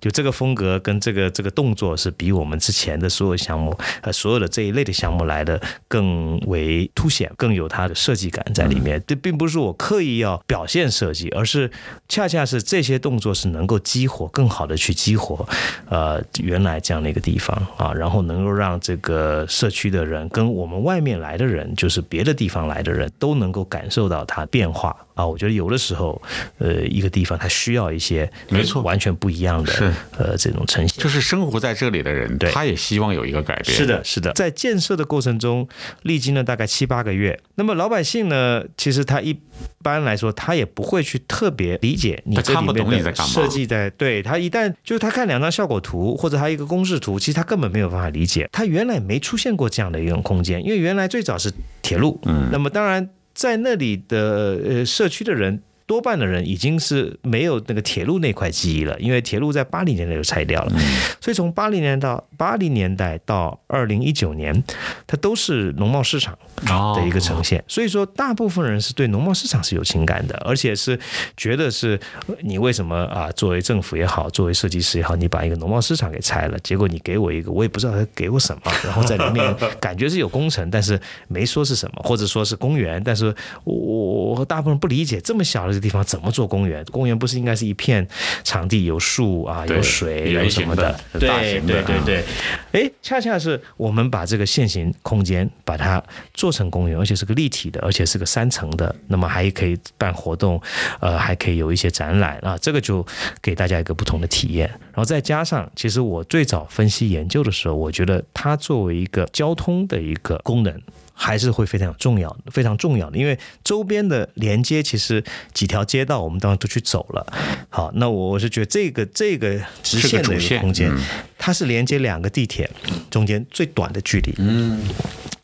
[0.00, 9.02] 就这个风格跟这个这个动作是比我们之前的所有项目呃所有的这一类的项目来的更为凸显，更有它的设计感在里面。
[9.06, 11.70] 这并不是我刻意要表现设计，而是
[12.08, 15.46] 恰恰是这些动作是能够激活更好的去激活
[15.88, 24.96] 呃原来这样的一个地方啊，然后能够让这个社区的的人跟我们外面来的人，就是别的地方来的人都能够感受到它变化。
[25.20, 25.26] 啊。
[25.26, 26.20] 我觉得有的时候，
[26.58, 31.02] 呃，一个地方它需要一些没错完全不一样的是呃这种呈现。
[31.02, 33.76] 就是生活在这里的人，对他也希望有一个改变。
[33.76, 35.68] 是，的，是的，在建设的过程中，
[36.02, 37.38] 历经了大概七八个月。
[37.56, 39.38] 那么老百姓呢，其实他一
[39.82, 43.90] 般来说，他也不会去特别理解你这里面设计在。
[43.90, 51.52] 对他一旦就是他看两张效果图或者他一个公式图，其实他根本没有办法理解，他原来没出现过这样的一种空间，因为原来最早是
[51.82, 52.18] 铁路。
[52.24, 53.10] 嗯，那么当然
[53.40, 55.62] 在那里的呃社区的人。
[55.90, 60.72] 多半的人已经是没有那个铁路那块记忆了，因为铁路在八零年代就拆掉了，
[61.20, 64.62] 所以从八零年到八零年代到二零一九年，
[65.04, 66.38] 它都是农贸市场
[66.68, 67.64] 哦的一个呈现。
[67.66, 70.96] 所以说，大部分人是对农贸市场是有情感的，而且是
[71.36, 83.34] 觉得是呃你为什么啊，作为政府也好，作为设计师也好，你把一个农贸市场给拆了，结果你给我一个，我也不知道他给我什么，然后在里面感觉是有工程，但是没说是什么，或者说是公园，但是
[83.64, 86.84] 我我我大部分人不理解这么小的一个地方怎么做公园？
[86.92, 88.06] 公园不是应该是一片
[88.44, 90.98] 场地有树啊，有水，有什么的？
[91.12, 92.24] 对对对对，
[92.72, 96.02] 哎，恰恰是我们把这个现行空间把它
[96.34, 100.60] 做成公园，而且是个立体的，而且是个三层的，那么还可以办活动，
[101.00, 103.04] 呃，还可以有一些展览啊，这个就
[103.40, 104.68] 给大家一个不同的体验。
[104.68, 110.82] 然后再加上，其实我最早分析研究的时候，我觉得它作为一个交通的一个功能。
[111.22, 117.26] 还是会非常重要，非常重要的，因为周边的连接其实几条街道我们当然都去走了。
[117.68, 120.98] 好，那我我是觉得这个这个直线的一个空间，嗯
[121.36, 122.70] 它是连接两个地铁
[123.10, 124.34] 中间最短的距离。
[124.38, 124.88] 嗯。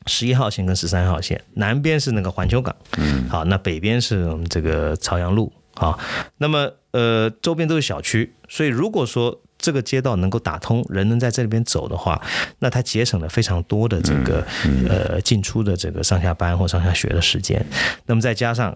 [0.08, 5.98] 十一号线跟十三号线，南边是那个环球港，嗯，好，那北边是我们这个朝阳路，好，
[6.38, 12.22] 那么呃周边都是小区，所以如果说这个街道能够打通，人能在这里边走的话，
[12.60, 14.46] 那它节省了非常多的这个、
[14.88, 17.60] 呃进出的这个上下班或上下学的时间。
[18.06, 18.72] 那么再加上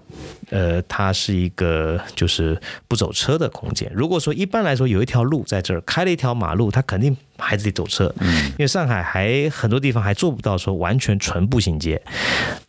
[0.51, 3.88] 呃，它是一个就是不走车的空间。
[3.95, 12.03] 如果说一般来说有一条路在这儿开了一条马路，它肯定还是得走车，因为上海还很多地方还做不到说完全纯步行街。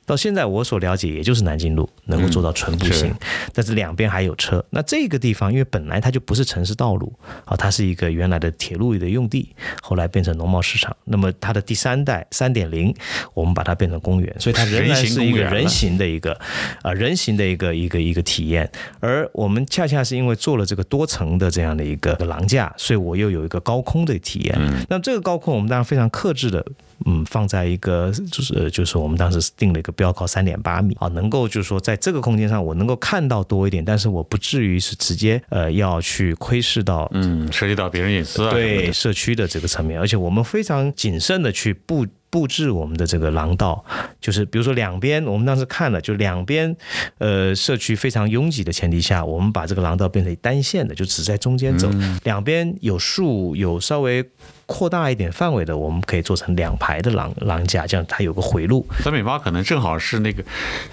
[0.06, 3.16] 到现在我所了解，也就是南京路能够做到纯步行，是
[3.54, 4.64] 但是两边还有车。
[4.72, 7.14] 那这个地方因为本来它就不是城市道路
[7.46, 10.96] 啊，它是一个原来的铁路的用地，后来变成农贸市场。
[11.06, 12.94] 那么它的第三代三点零，
[13.34, 16.38] 我们把它变成公园，所以它仍然是一个人形的一个
[16.82, 18.70] 啊、人形的一个一个一个体验。
[19.00, 24.86] 而我们恰恰是因为做了这个多层的这样的一个廊架，所以我又有一个高空的体验。
[24.90, 26.66] 那这个高空我们当然非常克制的。
[27.06, 30.96] 嗯，放在一个就是呃就是我们当时定了一个标高三点八米。
[31.00, 43.86] 啊，能够就是说在这个空间上我能够看到多一点，但是我不至于是直接呃要去窥视到嗯，涉及到别人隐私啊，对社区的这个层面，而且我们非常谨慎的去布布置我们的这个廊道，
[44.20, 46.76] 就是比如说两边，我们当时看了，就两边
[47.20, 51.88] 呃社区非常拥挤的前提下，我们把这个廊道变成单线的，就只在中间走，
[52.24, 54.28] 两边有树，有稍微。
[54.68, 58.88] 扩大一点范围的，我们可以做成两排的廊廊架，这样它有个回路。
[59.02, 60.42] 三米八可能正好是那个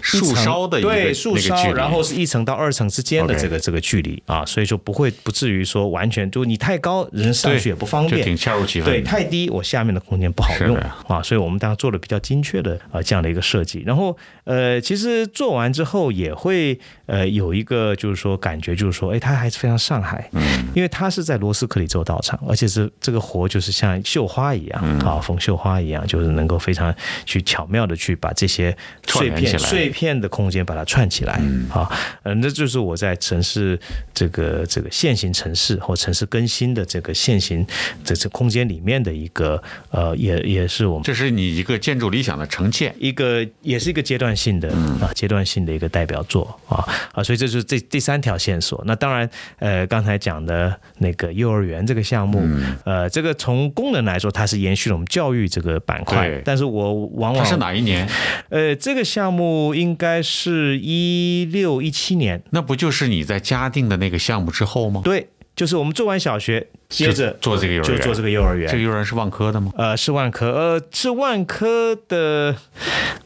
[0.00, 10.76] 树梢的一个对树梢，然后是一层到二层之间的这个这个距离啊，所以说不会不至于说完全就你太高人上去也不方便，就挺恰如其分对，太低我下面的空间不好用
[11.06, 13.82] 啊，所以我们当时做了比较精确的啊这样的一个设计。
[13.84, 20.42] 然后呃，其实做完之后也会呃有一个就是说感觉就是说，哎，它还是非常上海，嗯，
[20.74, 24.98] 因为它是在罗斯克里州道场，而且是这个活就是像绣花一样嗯。
[25.00, 26.94] 啊，缝绣花一样，就是能够非常
[27.26, 28.74] 去巧妙的去把这些
[29.06, 31.34] 碎片碎片的空间把它串起来
[31.70, 31.90] 啊，
[32.22, 33.78] 嗯，这就是我在城市
[34.14, 37.66] 这个这个现行城市或城市更新的这个现行
[38.02, 42.94] 这这空间里面的一个呃，也也是我们这是你一个建筑理想的呈现。
[42.98, 44.68] 一个也是一个阶段性的
[45.00, 48.82] 啊，阶段性的一个代表作啊啊，所以这就是这第三条线索。
[48.86, 52.42] 那当然，呃，刚才讲的那个幼儿园这个项目，
[52.84, 58.08] 呃，这个从功能来说，它是延续了我们教育这个板块对，但是我往往它是哪一年？
[58.50, 65.00] 呃，这个项目应该是一六一七年，那不就是你在嘉定的那个项目之后吗？
[65.04, 68.82] 对，就是我们做完小学，接着做这个幼儿园就做这个幼儿园这个。
[68.82, 69.72] 幼儿园是万科的吗？
[69.76, 72.56] 呃，是万科，呃，是万科的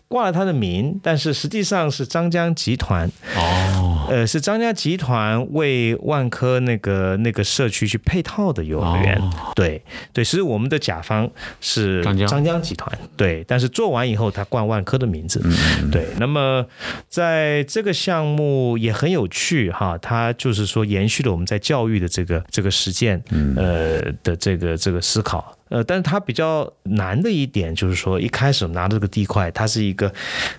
[0.08, 9.16] 挂了他的名，但是实际上是张江集团，哦，呃，是张江集团为万科那个那个社区去配套的幼儿园。
[9.18, 9.82] 哦对
[10.12, 15.40] 对，其实我们的甲方是张江张江集团，对，但是做完以后他冠万科的名字。
[15.44, 16.66] 嗯对，那么
[17.08, 23.22] 在这个项目也很有趣哈，它就是说延续了我们在教育的这个这个实践，
[23.56, 25.56] 呃的这个这个思考。
[25.68, 30.12] 呃，但是它比较难的一点就是说，一开始拿的这个地块，它是一个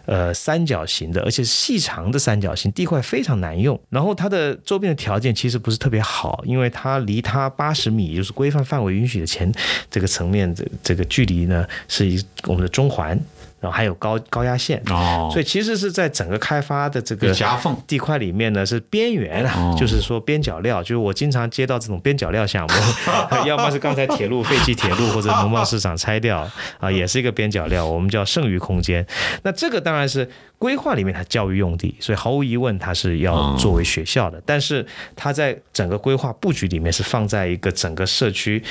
[0.07, 3.79] 呃三角形的，而且是细长的三角形，地块非常难用。
[3.91, 9.53] 然后它的周边的条件其实不是特别好，因为它离它八十米，就是规范范围允许的前
[9.91, 13.15] 这个层面的这个距离呢，是一我们的中环，
[13.63, 14.83] 然后还有高高压线。
[14.89, 17.73] 哦，所以其实是在整个开发的这个夹缝。
[17.87, 22.73] 地块里面呢是边缘啊，哦就是说边角料，就是我经常接到这种边角料项目，
[23.47, 26.45] 要么是刚才铁路废弃铁路或者农贸市场拆掉
[26.79, 29.05] 啊，也是一个边角料，我们叫剩余空间。
[29.43, 30.27] 那这个当然是
[30.63, 38.63] 规划里面它教育用地，所以毫无疑问它是要作为学校的，但是它在整个规划布局里面是放在一个整个社区，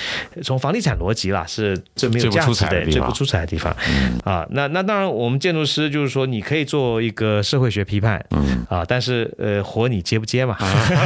[0.43, 3.77] 从房地产逻辑啦是最没有价值的最不出彩的地方。
[4.25, 4.47] 啊。
[4.53, 8.65] 那那当然，我们建筑师就是说你可以做一个社会学批判，嗯。
[8.71, 10.57] 啊，但是呃，活你接不接嘛？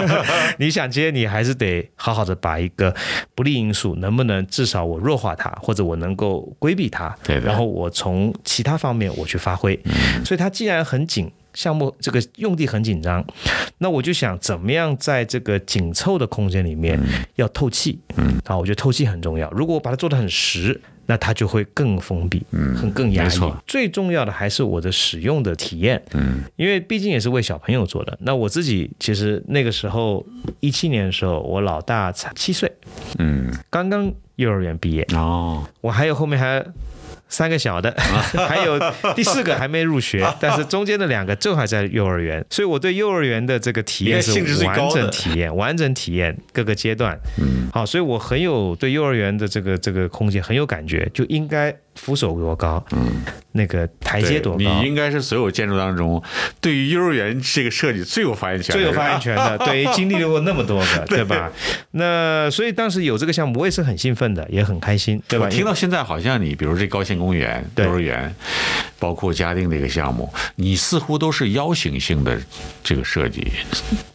[0.59, 2.95] 你想接，你还是得好好的把一个
[3.34, 9.76] 不利因素，能不能至少我弱化它，或者我能够规避它，对然后我从其他方面我去发挥。
[10.24, 11.30] 所以它既然很紧。
[11.54, 13.24] 项目这个用地很紧张，
[13.78, 17.00] 那我就想怎么样在这个紧凑的空间里面
[17.36, 19.50] 要透气，嗯，啊，我觉得透气很重要。
[19.52, 23.52] 如果我把它做得很实，那它就会更封闭，嗯，很更压抑。
[23.66, 28.18] 最重要的还是我的使用的体验，嗯，因为毕竟也是为小朋友做的。
[28.20, 30.26] 那我自己其实那个时候
[30.60, 32.70] 一七年的时候，我老大才七岁，
[33.18, 36.62] 嗯，刚刚幼儿园毕业，哦，我还有后面还。
[37.28, 37.92] 三个小的，
[38.48, 38.78] 还有
[39.14, 44.32] 第四个还没入学，但是中间的两个正好在幼儿园，所以我对幼儿园的这个体验是
[44.64, 47.18] 完整体验，完整体验各个阶段。
[47.38, 56.22] 嗯，好，所以我很有对幼儿园的这个这个空间很有感觉，就应该扶手多高，嗯，那个台阶多高，你应该是所有建筑当中
[56.61, 61.51] 对于幼儿园这个设计最有发言权，最有发言权的， 对，经历过那么多个，对吧？
[61.92, 65.47] 那所以当时有这个项目，我也是很兴奋的，也很开心，对吧？
[65.47, 68.34] 我听到现在好像你，比如这高新公园、幼儿园，
[68.99, 72.38] 包括嘉定这个项目，你似乎都是邀请性的
[72.84, 73.51] 这个设计，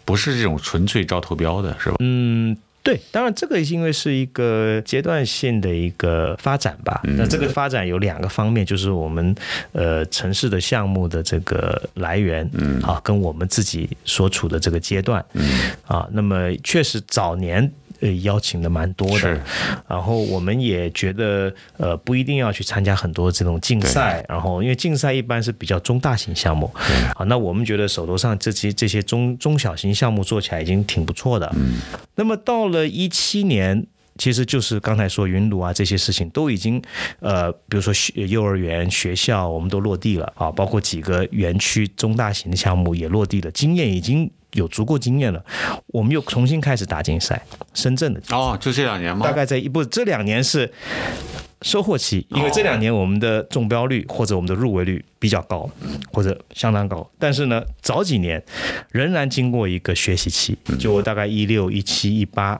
[0.05, 1.95] 不是这种纯粹招投标的，是吧？
[1.99, 2.55] 嗯。
[2.83, 7.01] 对，当然这个因为是一个阶段性的一个发展吧。
[7.03, 9.35] 那这个发展有两个方面，就是我们
[9.71, 17.71] 呃城市的项目的这个来源，嗯，啊，跟我们自己所处的这个阶段，嗯，啊，那么确实早年。
[18.01, 19.17] 呃，邀请的蛮多的。
[19.17, 19.41] 是，
[19.87, 26.69] 然后我们也觉得，呃，不一定要去参加很多这种竞赛，然后因为竞赛一般是比较中大型项目，
[27.15, 31.75] 啊，那我们觉得手头上这些这些中中小型项目做起来已经挺不错的，嗯，
[32.15, 33.87] 那么到了一七年。
[34.17, 36.79] 其实就是刚才说云庐啊这些事情都已经，
[37.21, 40.31] 呃，比如说学幼儿园、学校，我们都落地了。
[40.35, 45.43] 啊，包括几个园区中大型的项目也落地了，经验已经有足够经验了，
[45.87, 49.25] 我们又重新开始打竞赛，深圳的哦，就这两年吗？
[49.25, 50.71] 大概在一不这两年是
[51.61, 55.69] 收获期，因为这两年我们的中标率或者我们的入围率比较高，
[56.11, 57.09] 或者相当高。
[57.17, 58.43] 但是呢，早几年
[58.91, 62.59] 仍然经过一个学习期，就我大概一六、一七、一八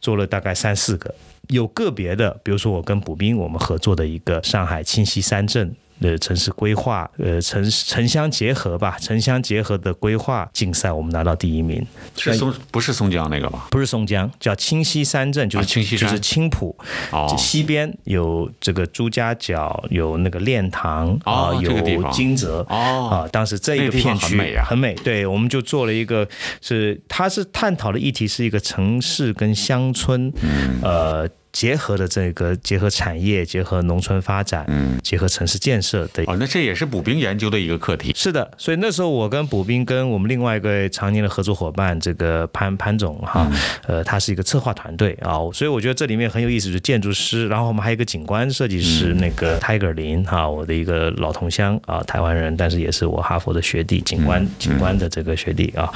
[0.00, 1.14] 做了大概三四个，
[1.48, 5.74] 有个别的，比如说我跟补兵我们合作的一个上海清溪三镇。
[6.00, 11.84] 的城市规划，呃，城城乡结合吧，城乡结合的规划竞赛，我们拿到第一名。
[12.16, 13.68] 是松不是松江那个吧？
[13.70, 16.76] 不是松江，叫清溪三镇，就是清溪就是青浦，
[17.12, 26.26] 哦，西边有这个朱家角，有那个练塘啊，有金泽哦啊，当时这一个片区很美啊很美，对，我们就做了一个，
[26.60, 31.28] 是它是探讨的议题是一个城市跟乡村，嗯呃。
[31.56, 38.12] 结合的这个结合产业，结合农村发展，嗯，结合城市建设的哦，那这也是补兵研究的一个课题。
[38.14, 43.50] 是的，所以那时候我跟补兵跟我们另外一个常年的合作伙伴，这个潘潘总哈，
[43.86, 55.90] 呃，他是一个策划团队啊，所以我觉得这里面很有意思，就是建筑师，然后我们还有一个景观设计师，那个 Tiger 林哈，我的一个老同乡啊，台湾人，但是也是我哈佛的学弟，景观景观的这个学弟啊，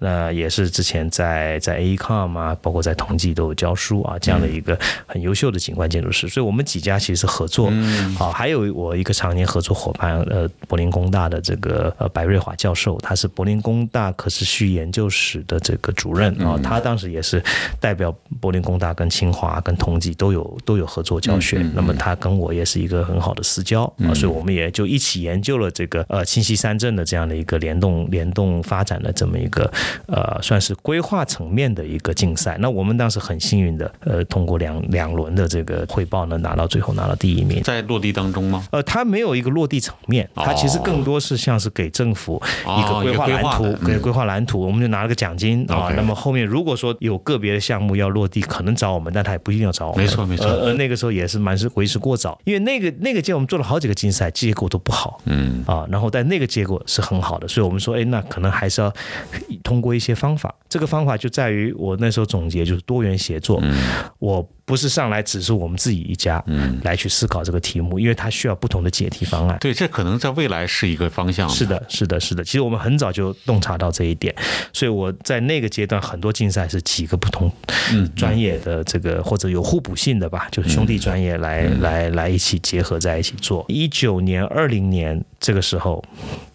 [0.00, 8.16] 那也是之前在在 AECOM 啊，包括在同济都有教书啊，这样的一个很优秀的景观建筑师，所以我们几家其实是合作，嗯。
[8.18, 17.42] 啊，还有我一个常年合作伙伴，呃，柏林工大的这个呃白瑞华教授，他是柏林工大可持续研究室的这个主任啊，他当时也是
[17.80, 29.70] 代表柏林工大跟清华跟同济都有都有合作教学，那么他跟我也是一个很好的私交啊，所以我们也就一起研究了这个呃清溪三镇的这样的一个联动联动发展的这么一个
[30.06, 32.56] 呃算是规划层面的一个竞赛。
[32.60, 37.62] 那我们当时很幸运的呃通过两两轮的这个汇报呢，拿到最后拿到第一名。
[37.62, 38.66] 在落地当中吗？
[38.70, 45.92] 呃，它没有一个落地层面，它其实更多是像是给政府一个规划蓝图，给规划蓝图，我们就拿了个奖金啊。
[45.94, 50.04] 那么后面如果说有个别的项目要落地，可能找我们，但他也不一定要找我们。
[50.04, 55.20] 没错没错呃，呃那个时候也是蛮是为时过早，因为那个那个届我们做了好几个竞赛，结果都不好。
[55.24, 58.92] 嗯，啊，然后但那个结果是很好的，所以我们说，哎，那可能还是要
[59.64, 60.54] 通过一些方法。
[60.68, 63.58] 这个方法就在于我那时候总结就是多元协作。
[63.62, 63.74] 嗯
[64.18, 66.42] 我不是上来只是我们自己一家，
[66.82, 69.58] 来去思考这个题目，因为它需要不同的解题方案。
[69.60, 71.48] 对，这可能在未来是一个方向。
[71.48, 72.42] 是的，是的，是的。
[72.42, 74.34] 其实我们很早就洞察到这一点，
[74.72, 77.52] 所以我在那个阶段很多竞赛是几个不同
[78.16, 83.64] 专业的这个或者有互补性的吧，就是兄弟专业来来来一起结合在一起做。
[83.68, 86.02] 一九年、二零年这个时候。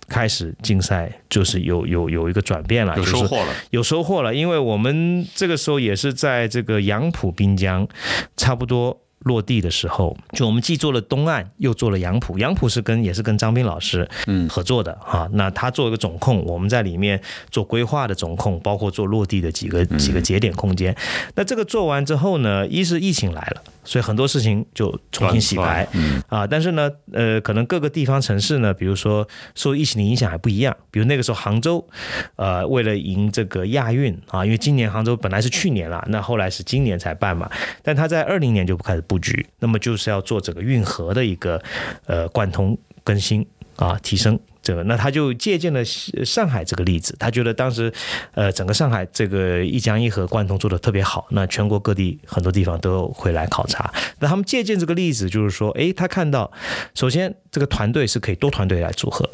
[0.10, 3.54] 开始竞赛就是有有有一个转变了，有收获了。
[3.70, 7.88] 有收获了，因为我们这个时候也是在这个杨浦滨江
[8.36, 9.00] 差不多。
[9.24, 12.38] 落地的时候，就我们既做了东岸，又做了杨浦。
[12.38, 20.96] 杨浦是跟也是跟张斌老师嗯合作的哈、那他做一个总控，我们在里面做规划的总控，包括做落地的几个几个节点空间。
[21.36, 26.46] 那这个做完之后呢，一是疫情来了，所以很多事情就重新洗牌嗯啊。
[26.46, 30.76] 但是呢，呃，可能各个地方城市呢，比如说受疫情的影响还不一样。
[30.92, 31.84] 比如那个时候杭州，
[32.36, 37.50] 呃，为了迎这个亚运啊，因为今年杭州本来是去年了，那后来是今年才办嘛，
[37.82, 41.60] 但他在二零年就开始布局，那么就是要做整个运河的一个
[42.06, 43.44] 呃贯通更新
[43.78, 44.40] 啊，提升。
[44.70, 47.92] 这个，那他就借鉴了上海这个例子，他觉得当时，
[48.36, 53.92] 呃，整个上海这个一江一河贯通做的特别好，那全国各地很多地方都会来考察。
[54.20, 56.52] 那他们借鉴这个例子，就是说，诶，他看到，
[56.94, 59.28] 首先这个团队是可以多团队来组合，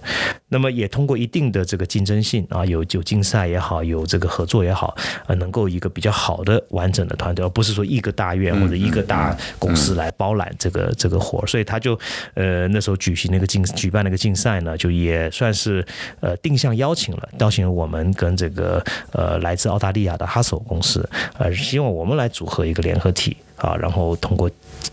[0.47, 4.95] 那么也通过一定的这个竞争性啊，有有竞赛也好，有这个合作也好，
[5.27, 11.45] 呃，能够一个比较好的完整的团队，而不是说一个大院或者一个大公司来包揽这个这个活。
[11.45, 11.99] 所以他就
[12.35, 15.85] 呃那时候举行那个竞举办那个竞赛呢，就也算是
[16.19, 21.07] 呃定向邀请了，邀请我们跟这个呃来自澳大利亚的哈索公司，
[21.37, 24.49] 呃希望我们来组合一个联合体啊，然后通过。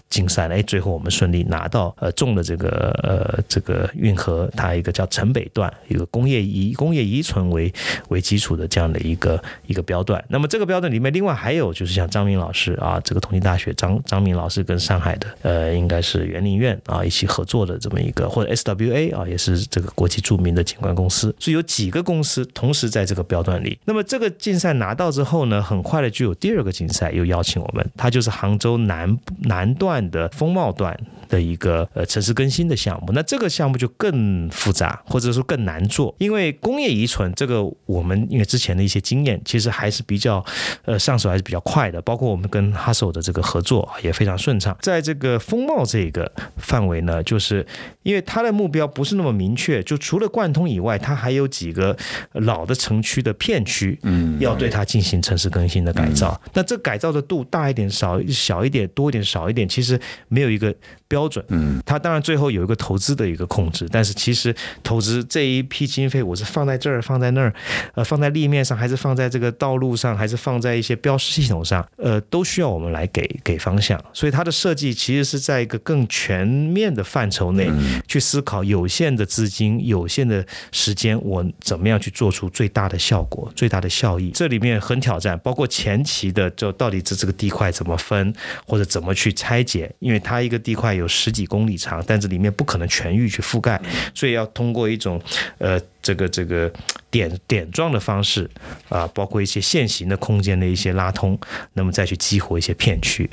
[0.09, 2.69] 竞赛呢，哎，最后我们顺利拿到呃中了这个
[3.03, 7.73] 呃这个运河，它一个叫城北段，一个工业遗工业遗存为
[8.09, 10.23] 为基础的这样的一个一个标段。
[10.29, 23.79] 那么这个标段里面，另外还有就是像张明老师啊，这个同济大学张张明老师跟上海的呃应该是园林院啊一起合作的这么一个，或者 SWA 啊也是这个国际著名的景观公司，是有几个公司同时在这个标段里。
[23.87, 30.97] 那么这个竞赛拿到之后呢，很快的就有第二个竞赛又邀请我们，它就是杭州南南段的风貌段。
[31.33, 33.13] 的一个呃城市更新的项目。
[33.15, 40.45] 那这个项目就更复杂，或者说更难做，因为工业遗存这个我们因为之前的一些经验，其实还是比较
[40.85, 44.77] 呃上手还是比较快的，包括我们跟哈手的这个合作也非常顺畅。
[44.83, 47.67] 在这个风貌这个范围呢，就是
[48.03, 51.97] 因为它的目标不是那么明确，就除了贯通以外，它还有几个
[52.35, 56.39] 老的城区的片区，嗯，要对它进行城市更新的改造。
[56.53, 59.99] 那这改造的度大一点、少小一点、多一点、少一点，其实
[60.29, 60.75] 没有一个
[61.13, 61.45] 标准。
[61.49, 67.53] 嗯，它当然最后有一个投资的一个控制，但是其实投资这一批经费，我是放在这儿、放在那儿，
[67.95, 74.03] 呃，放在立面上，还是放在这个道路上，还是放在一些标识系统上，呃，都需要我们来给给方向。
[74.15, 77.71] 所以它的设计其实是在一个更全面的范畴内
[78.09, 84.31] 去思考，有限的资金、有限的时间，我怎么样去做出最大的效果、最大的效益？
[84.31, 88.33] 这里面很挑战，包括前期的，就到底这这个地块怎么分，
[88.67, 89.93] 或者怎么去拆解？
[89.99, 93.79] 因为它一个地块有有十几公里长，但这里面不可能全域去覆盖，
[94.15, 95.21] 所以要通过一种
[95.59, 95.79] 呃。
[96.03, 96.71] 这个这个
[97.11, 98.51] 点点状的方式
[98.89, 101.39] 啊，包括一些线形的空间的一些拉通，
[101.75, 103.31] 那么再去激活一些片区，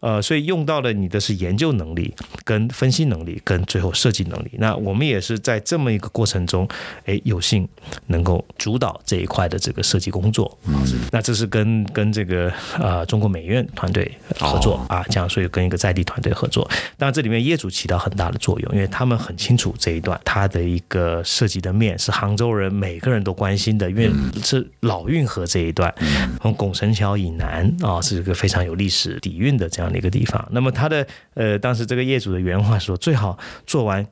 [0.00, 2.12] 呃，所以用到了你的是研究能力、
[2.44, 4.50] 跟分析能力、跟最后设计能力。
[4.54, 6.68] 那我们也是在这么一个过程中，
[7.04, 7.68] 哎，有幸
[8.06, 10.58] 能够主导这一块的这个设计工作。
[10.66, 10.82] 嗯，
[11.12, 16.68] 那这是跟跟这个呃中国美院团队合作啊，这样所以跟一个在地团队合作。
[16.98, 21.96] 当然这里面业主起到很大的作用，因为他们很清楚这一段它的一个设计的面。
[22.00, 24.10] 是杭州人每个人都关心的，因为
[24.42, 25.94] 是老运河这一段，
[26.40, 30.44] 从拱宸桥以南啊，是一个非常有历史底蕴的这样的一个地方。
[30.50, 34.04] 那么他的呃，当时这个业主的原话说，最好做完。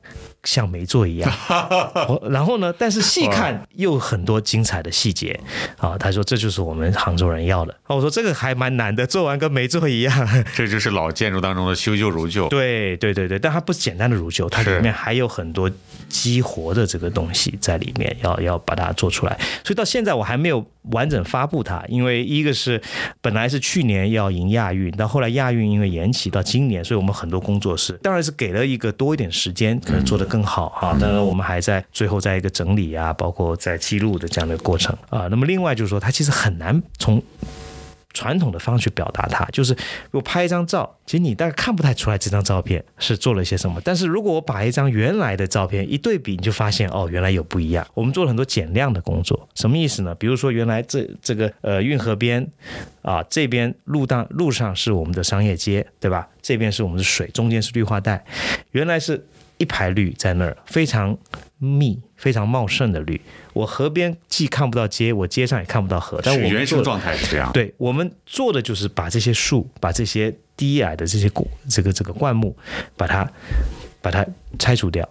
[0.43, 1.31] 像没做一样，
[2.29, 2.73] 然后呢？
[2.77, 5.39] 但是细看又很多精彩的细节
[5.77, 5.97] 啊！
[5.97, 7.75] 他说这就是我们杭州人要的。
[7.87, 10.29] 我说这个还蛮难的，做完跟没做一样。
[10.55, 12.47] 这就是老建筑当中的修旧如旧。
[12.47, 15.69] 对对对对，但它不简单的如旧，它里面还有很多
[16.07, 19.37] 激活的这个东西在里面，要要把它做出来。
[19.63, 20.65] 所以到现在我还没有。
[20.91, 22.81] 完整发布它，因为一个是
[23.21, 30.95] 本来是去年要迎亚运，到后来亚运因为延期到今年，所以我们很多工作室当然是给了一个多一点时间，可能做得更好哈。
[31.01, 35.27] 当然我们还在最后在一个整理啊，包括在记录的这样的过程啊。
[35.29, 37.21] 那么另外就是说，它其实很难从。
[38.11, 39.73] 传统的方式去表达它，就是
[40.09, 43.79] 我拍一张照，其实你大概看不太出来这张照片是做了些什么。
[43.85, 47.85] 但是如果我把一张原来的照片一对比，你就发现哦，原来有不一样。
[47.93, 50.13] 我们做了很多减量的工作，什么意思呢？
[50.15, 52.45] 比如说原来这这个呃运河边
[53.03, 56.27] 啊，这边路当路上是我们的商业街，对吧？
[56.41, 58.25] 这边是我们的水，中间是绿化带，
[58.71, 59.23] 原来是
[59.59, 61.15] 一排绿在那儿，非常
[61.59, 63.21] 密、非常茂盛的绿。
[63.53, 67.51] 我河边既看不到街，我街上也看不到河，但我原生状态是这样。
[67.53, 72.57] 对我们做的就是把这些树，把这些低矮的这些果，这个这个灌木，
[72.97, 73.31] 把它。
[74.01, 74.25] 把它
[74.57, 75.07] 拆除掉。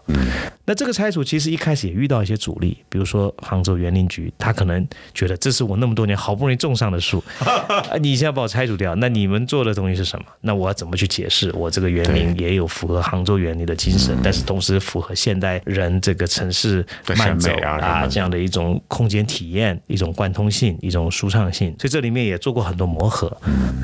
[0.64, 7.22] 那这个拆除其实一开始也遇到一些阻力，比如说杭州园林局，他可能觉得这是我那么多年好不容易种上的树，
[8.00, 10.26] 你现在把我拆除掉，那你们做的东西是什么？
[10.42, 11.50] 那我要怎么去解释？
[11.54, 16.84] 我这个园林也有符合杭州园林的精神，但是同时符合现代人这个城市
[17.16, 21.74] 慢走啊这样的一种空间体验、一种贯通性、一种舒畅性。
[21.78, 23.34] 所以这里面也做过很多磨合。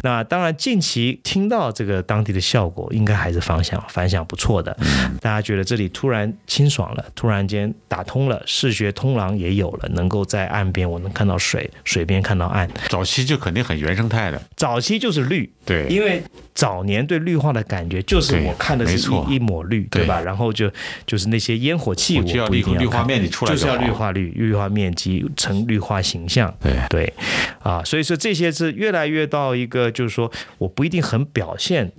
[0.03, 4.77] 那当然近期听到这个当地的效果，应该还是反响反响不错的。
[5.21, 12.69] 大家觉得这里突然清爽了，突然间打通了，视觉通廊也有了，能够在岸边我能看到水，水边看到岸。
[12.89, 16.23] 早期就肯定很原生态的，早期就是绿，对，因为
[16.55, 20.05] 早年对绿化的感觉就是我看的是一一抹绿，对。
[20.07, 20.21] 吧？
[20.21, 20.71] 然后就
[21.07, 26.75] 就是那些烟火气，我不一定要绿化面积出来，就是要绿化绿，绿化面积成绿化形象，对。
[26.89, 27.13] 对，
[27.61, 31.91] 啊，所以说这些是越来越到一个就是说我不一定很表现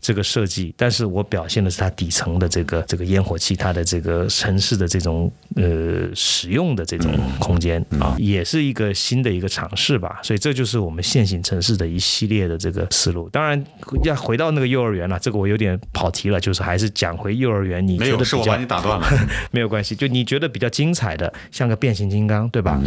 [0.00, 2.48] 这个设计，但是我表现的是它底层的。
[2.54, 7.10] 这个这个烟火气，它的这个城市的这种呃使用的这种
[7.40, 10.20] 空间啊，也是一个新的一个尝试吧。
[10.22, 13.30] 所以这就是我们现行城市的一系列的这个思路。
[13.30, 13.64] 当然
[14.02, 17.74] 要回到那个幼儿园了，这个我有点跑题了，就是还是讲回幼儿园。
[17.86, 19.06] 你觉得是我把你打断了，
[19.50, 19.96] 没有关系。
[19.96, 22.78] 就你觉得比较精彩的，像个变形金刚，对吧？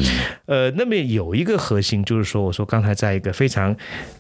[0.45, 3.75] 呃，那么有一个核心就是说，我说刚才在一个非常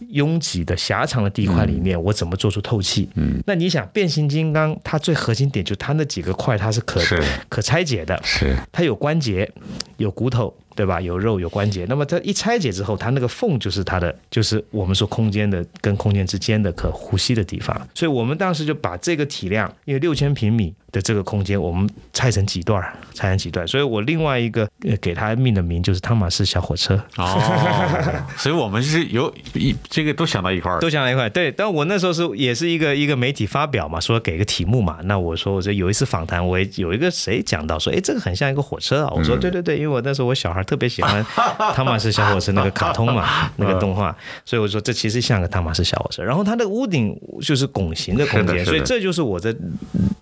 [0.09, 3.09] 拥挤的狭长的地块里面，我怎么做出透气？
[3.15, 7.01] 嗯，那你想变形金刚它最核心点就它那几个块，它是可
[7.49, 9.51] 可拆解的，是它有关节，
[9.97, 10.55] 有骨头。
[10.77, 11.01] 对吧？
[11.01, 11.87] 有肉有关节。
[11.89, 17.75] 那么它一拆解之后，它那个缝就是它的，就是我们说空间的跟空间之间的可呼吸的地方。
[17.95, 23.67] 所以我们当时就把这个体量，因为六千平米的这个空间，我们拆成几段儿，拆成几段。
[23.67, 26.99] 所以我另外一个呃给他命的名就是汤马士小火车。
[27.17, 27.39] 哦，
[28.35, 31.29] 所以我们是有一这个都想到一块儿，都想到一块。
[31.29, 34.97] 对，但我那时候是也是一个一个媒体发表嘛，说给个题目嘛。
[35.03, 39.13] 那我说我说有一次访谈，我也有一个谁讲到说，哎，这个很像一个火车啊。
[39.15, 41.23] 我说对对对，因为我那时候我小孩特别喜欢
[41.75, 46.23] 汤马士小火车那个卡通嘛，那个动画，所以我说这其实像个汤马士小火车。
[46.23, 49.55] 然后它的屋顶就是拱形的空间，所以这就是我的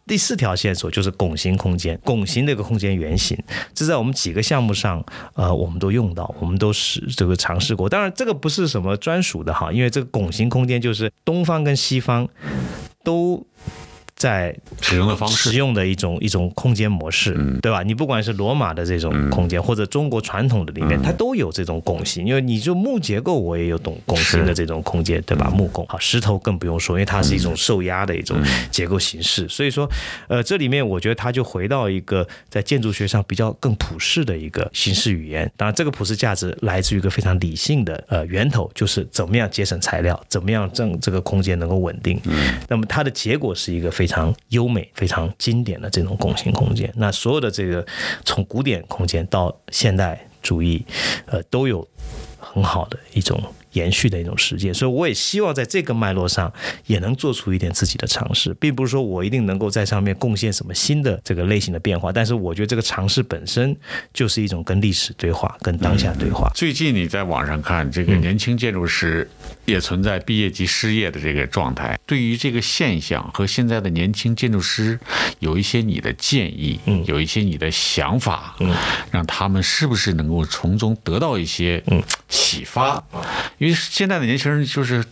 [0.06, 3.38] 第四条线索，就是拱形空间，拱形的一个空间圆形。
[3.74, 5.04] 这在我们几个项目上，
[5.34, 7.90] 呃，我们都用到，我们都是这个尝试过。
[7.90, 12.28] 当然，这个不是什么专属的哈，因为这个拱形空间就是东方跟西方
[13.04, 13.46] 都。
[14.16, 17.84] 在使用的方式，使用的一种一种空间模式，对吧？
[17.84, 22.26] 你不管是罗马的这种空间，或者中国传统的里面，它都有这种拱形。
[22.26, 25.52] 因为你就木结构，我也有懂拱形的这种空间，对吧？
[25.54, 28.42] 木拱好，石头更不用说，因为它是一种受压的一种
[28.72, 29.48] 结构形式。
[29.50, 29.90] 所以说，
[30.30, 35.52] 呃，这里面我觉得它就回到一个在建筑学上比较更普世的一个形式语言。
[35.58, 42.18] 当然，这个普世价值来自于一个非常理性的呃源头，就是怎么样节省材料，怎么样让这个空间能够稳定。
[42.70, 47.84] 那么它的结果是一个非非常优美、非常经典的这种拱形空间，那所有的这个
[48.24, 50.86] 从古典空间到现代主义，
[51.26, 51.88] 呃，都有
[52.40, 53.42] 很好的一种。
[53.76, 56.52] 延续的一种实践，所以我也希望在这个脉络上
[56.88, 63.76] 也能做出一点自己的尝试，并不是说我一定能够在上面贡献什么新的这个类型的变化，但是我觉得这个尝试本身
[64.14, 66.50] 就是一种跟历史对话、跟当下对话。
[66.56, 69.30] 最近你在网上看，这个年轻建筑师
[69.66, 74.98] 也存在毕业即失业的这个状态，对于这个现象和现在的年轻建筑师
[75.40, 78.74] 有一些你的建议，嗯，有一些你的想法，嗯，
[79.12, 83.04] 让他们是不是能够从中得到一些嗯启发？
[83.66, 85.04] 因为现在的年轻人就是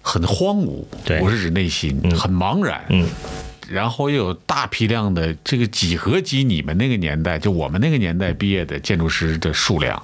[0.00, 0.84] 很荒芜，
[1.20, 3.08] 我是指内心很茫然，嗯，
[3.68, 10.00] 然后又有大批量的这个几何级，你们那个年代就我们那个年代毕业的建筑师的数量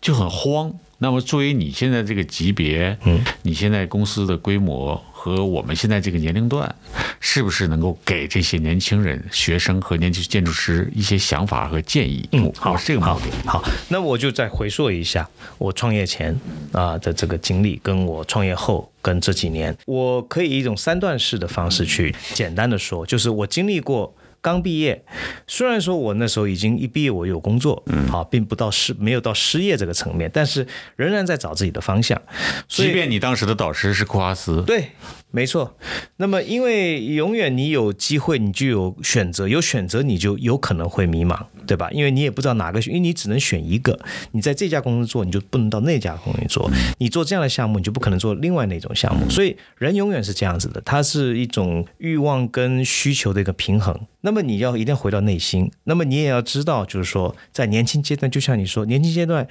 [0.00, 0.72] 就很慌。
[0.98, 5.00] 那么作为你现在这个级别，嗯，你现在公司的规模。
[5.22, 6.74] 和我们现在这个年龄段，
[7.20, 12.28] 是不是能够给这些年轻人、学生和年轻建筑师一些想法和建议？
[12.32, 16.36] 嗯，好，这个好，好，那我就再回溯一下我创业前
[16.72, 24.12] 啊的这个经历，跟我创业后跟这几年，我可以一种三段式的方式去简单的说，就是我经历过。
[24.42, 25.02] 刚毕业，
[25.46, 30.66] 虽然说我那时候已经一毕业，我有工作，嗯，好，并不到失没有到失业这个层面，但是
[30.96, 32.20] 仍然在找自己的方向。
[32.68, 34.88] 即便你当时的导师是库哈斯，对。
[35.34, 35.78] 没错，
[36.18, 41.88] 那么因为永远你有机会，你就有选择，有选择你就有可能会迷茫，对吧？
[41.90, 43.98] 因为你也不知道哪个，因为你只能选一个。
[44.32, 46.70] 你在这家公司做，你就不能到那家公司做。
[46.98, 49.26] 你做这样的项目，你就不可能做另外那种项目。
[49.30, 53.98] 所以人永远是这样子的，它是一种欲望跟需求的一个平衡。
[54.22, 59.46] 那么你要一定要回到内心，那么你也要知道，就是说在年轻阶段，就像你说，年轻阶段，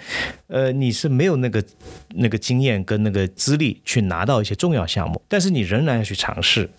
[0.47, 1.63] 呃，你是没有那个
[2.09, 5.61] 那个经验跟那个资历去拿到一些重要项目，但是你。
[5.71, 6.69] 仍然要去尝试，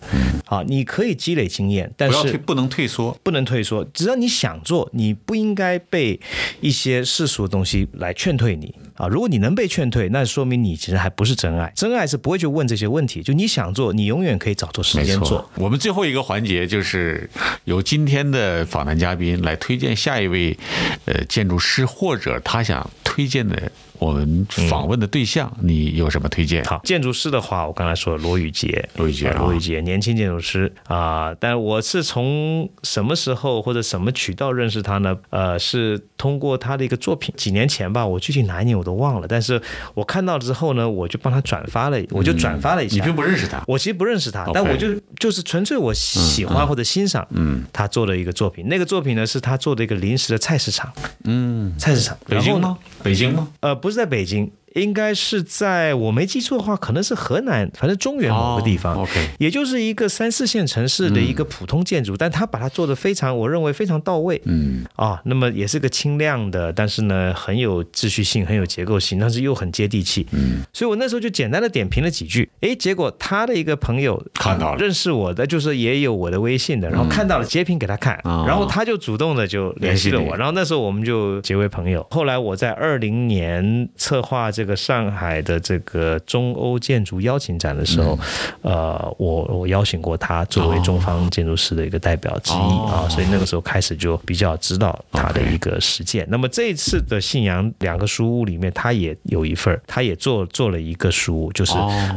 [0.45, 3.83] 好，你可以积累经验，但是不能退缩，不能退缩。
[3.85, 6.19] 只要你想做，你不应该被
[6.59, 9.07] 一些世俗的东西来劝退你啊！
[9.07, 11.71] 如果你能被劝退，那说明你其实还不是真爱。
[11.75, 15.49] 真爱是不会去问这些问题，就你想做，你永远可以找出时间做。
[15.55, 17.27] 我们最后一个环节就是
[17.63, 20.57] 由今天的访谈嘉宾来推荐下一位
[21.05, 23.71] 呃建筑师，或者他想推荐的。
[24.03, 26.61] 我们访问的对象，你有什么推荐？
[26.65, 31.33] 好，建筑师的话，我刚才说罗宇杰，罗宇杰，罗宇杰，年轻建筑师啊。
[31.39, 35.17] 但我是从什么时候或者什么渠道认识他呢？
[35.29, 39.27] 呃，是通过他的一个作品，几年前吧，我具体哪一年我都忘了。
[39.27, 39.61] 但是
[39.93, 42.95] 我看到之后呢，我就帮他转发了，我就转发了一下。
[42.95, 48.67] 你并不认识他，我其实不认识他，但我就就是纯粹我喜欢或者欣赏，嗯，他做的一个作品。
[48.67, 50.91] 那个作品呢，是他做的一个临时的菜市场，
[51.23, 52.77] 嗯，菜市场，北京吗？
[53.01, 53.47] 北京吗？
[53.61, 54.51] 呃，不是在北京。
[54.75, 84.62] 应该是在我没记错的话，可能是河南，反正中原某个地方，OK，也就是一个三四线城市的一个普通建筑，但他把它做的非常，我认为非常到位，嗯，啊，那么也是个轻量的，但是呢很有秩序性，很有结构性，但是又很接地气，嗯，所以我那时候就简单的点评了几句，哎，结果他的一个朋友看到了，认识我的，就是也有我的微信的，然后看到了截屏给他看，然后他就主动的就联系了我，然后那时候我们就结为朋友，后来我在二零年策划这。
[84.63, 88.17] 这个上海的这个中欧建筑邀请展的时候，
[88.61, 96.25] 呃，我我邀请过他作为中方建筑师的一个代表之一啊，所以那个时候开始就比较知道他的一个实践。
[96.29, 101.73] 那么这一次的信阳两个书屋里面，他也有一份，他也做做了一个书屋，就是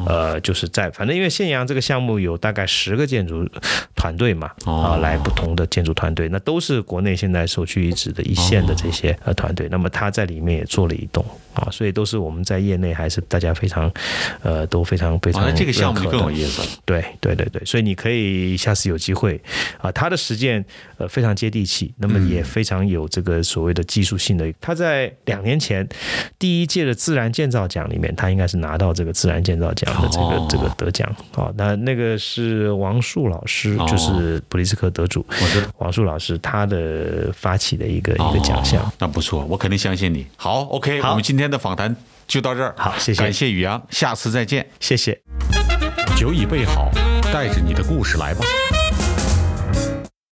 [0.06, 3.44] 呃，就是在反正因为信阳这个项目有大概十个建筑
[3.96, 9.66] 团队嘛，啊，来不同的建筑团队，那都是国内现在首屈一指的一线的这些呃团队。
[9.68, 11.24] 那么他在里面也做了一栋
[11.56, 13.90] 啊，所以都是我们在业内还是大家非常
[14.42, 16.62] 呃都非常非常那这个项目更有意思。
[16.84, 19.40] 对对对对，所以你可以下次有机会
[19.78, 20.64] 啊，他的实践
[20.98, 24.52] 呃非常接地气，那么也非常有这个所谓的技术性的。
[24.60, 25.86] 他在两年前
[26.38, 31.52] 第一届的自然建造奖里面，他应该是拿到这个自然建造奖的这个这个得奖啊。
[31.56, 38.92] 那那个是王树老师，就是普利斯克得主，我知道王树老师他的发起的一个一个奖项。
[38.98, 40.26] 那不错，我肯定相信你。
[40.36, 41.94] 好，OK，好我们今天的访谈
[42.26, 42.74] 就到这儿。
[42.76, 44.68] 好谢谢感谢宇阳，下次再见。
[44.80, 45.18] 谢谢。
[46.16, 46.90] 酒已备好，
[47.32, 48.40] 带着你的故事来吧。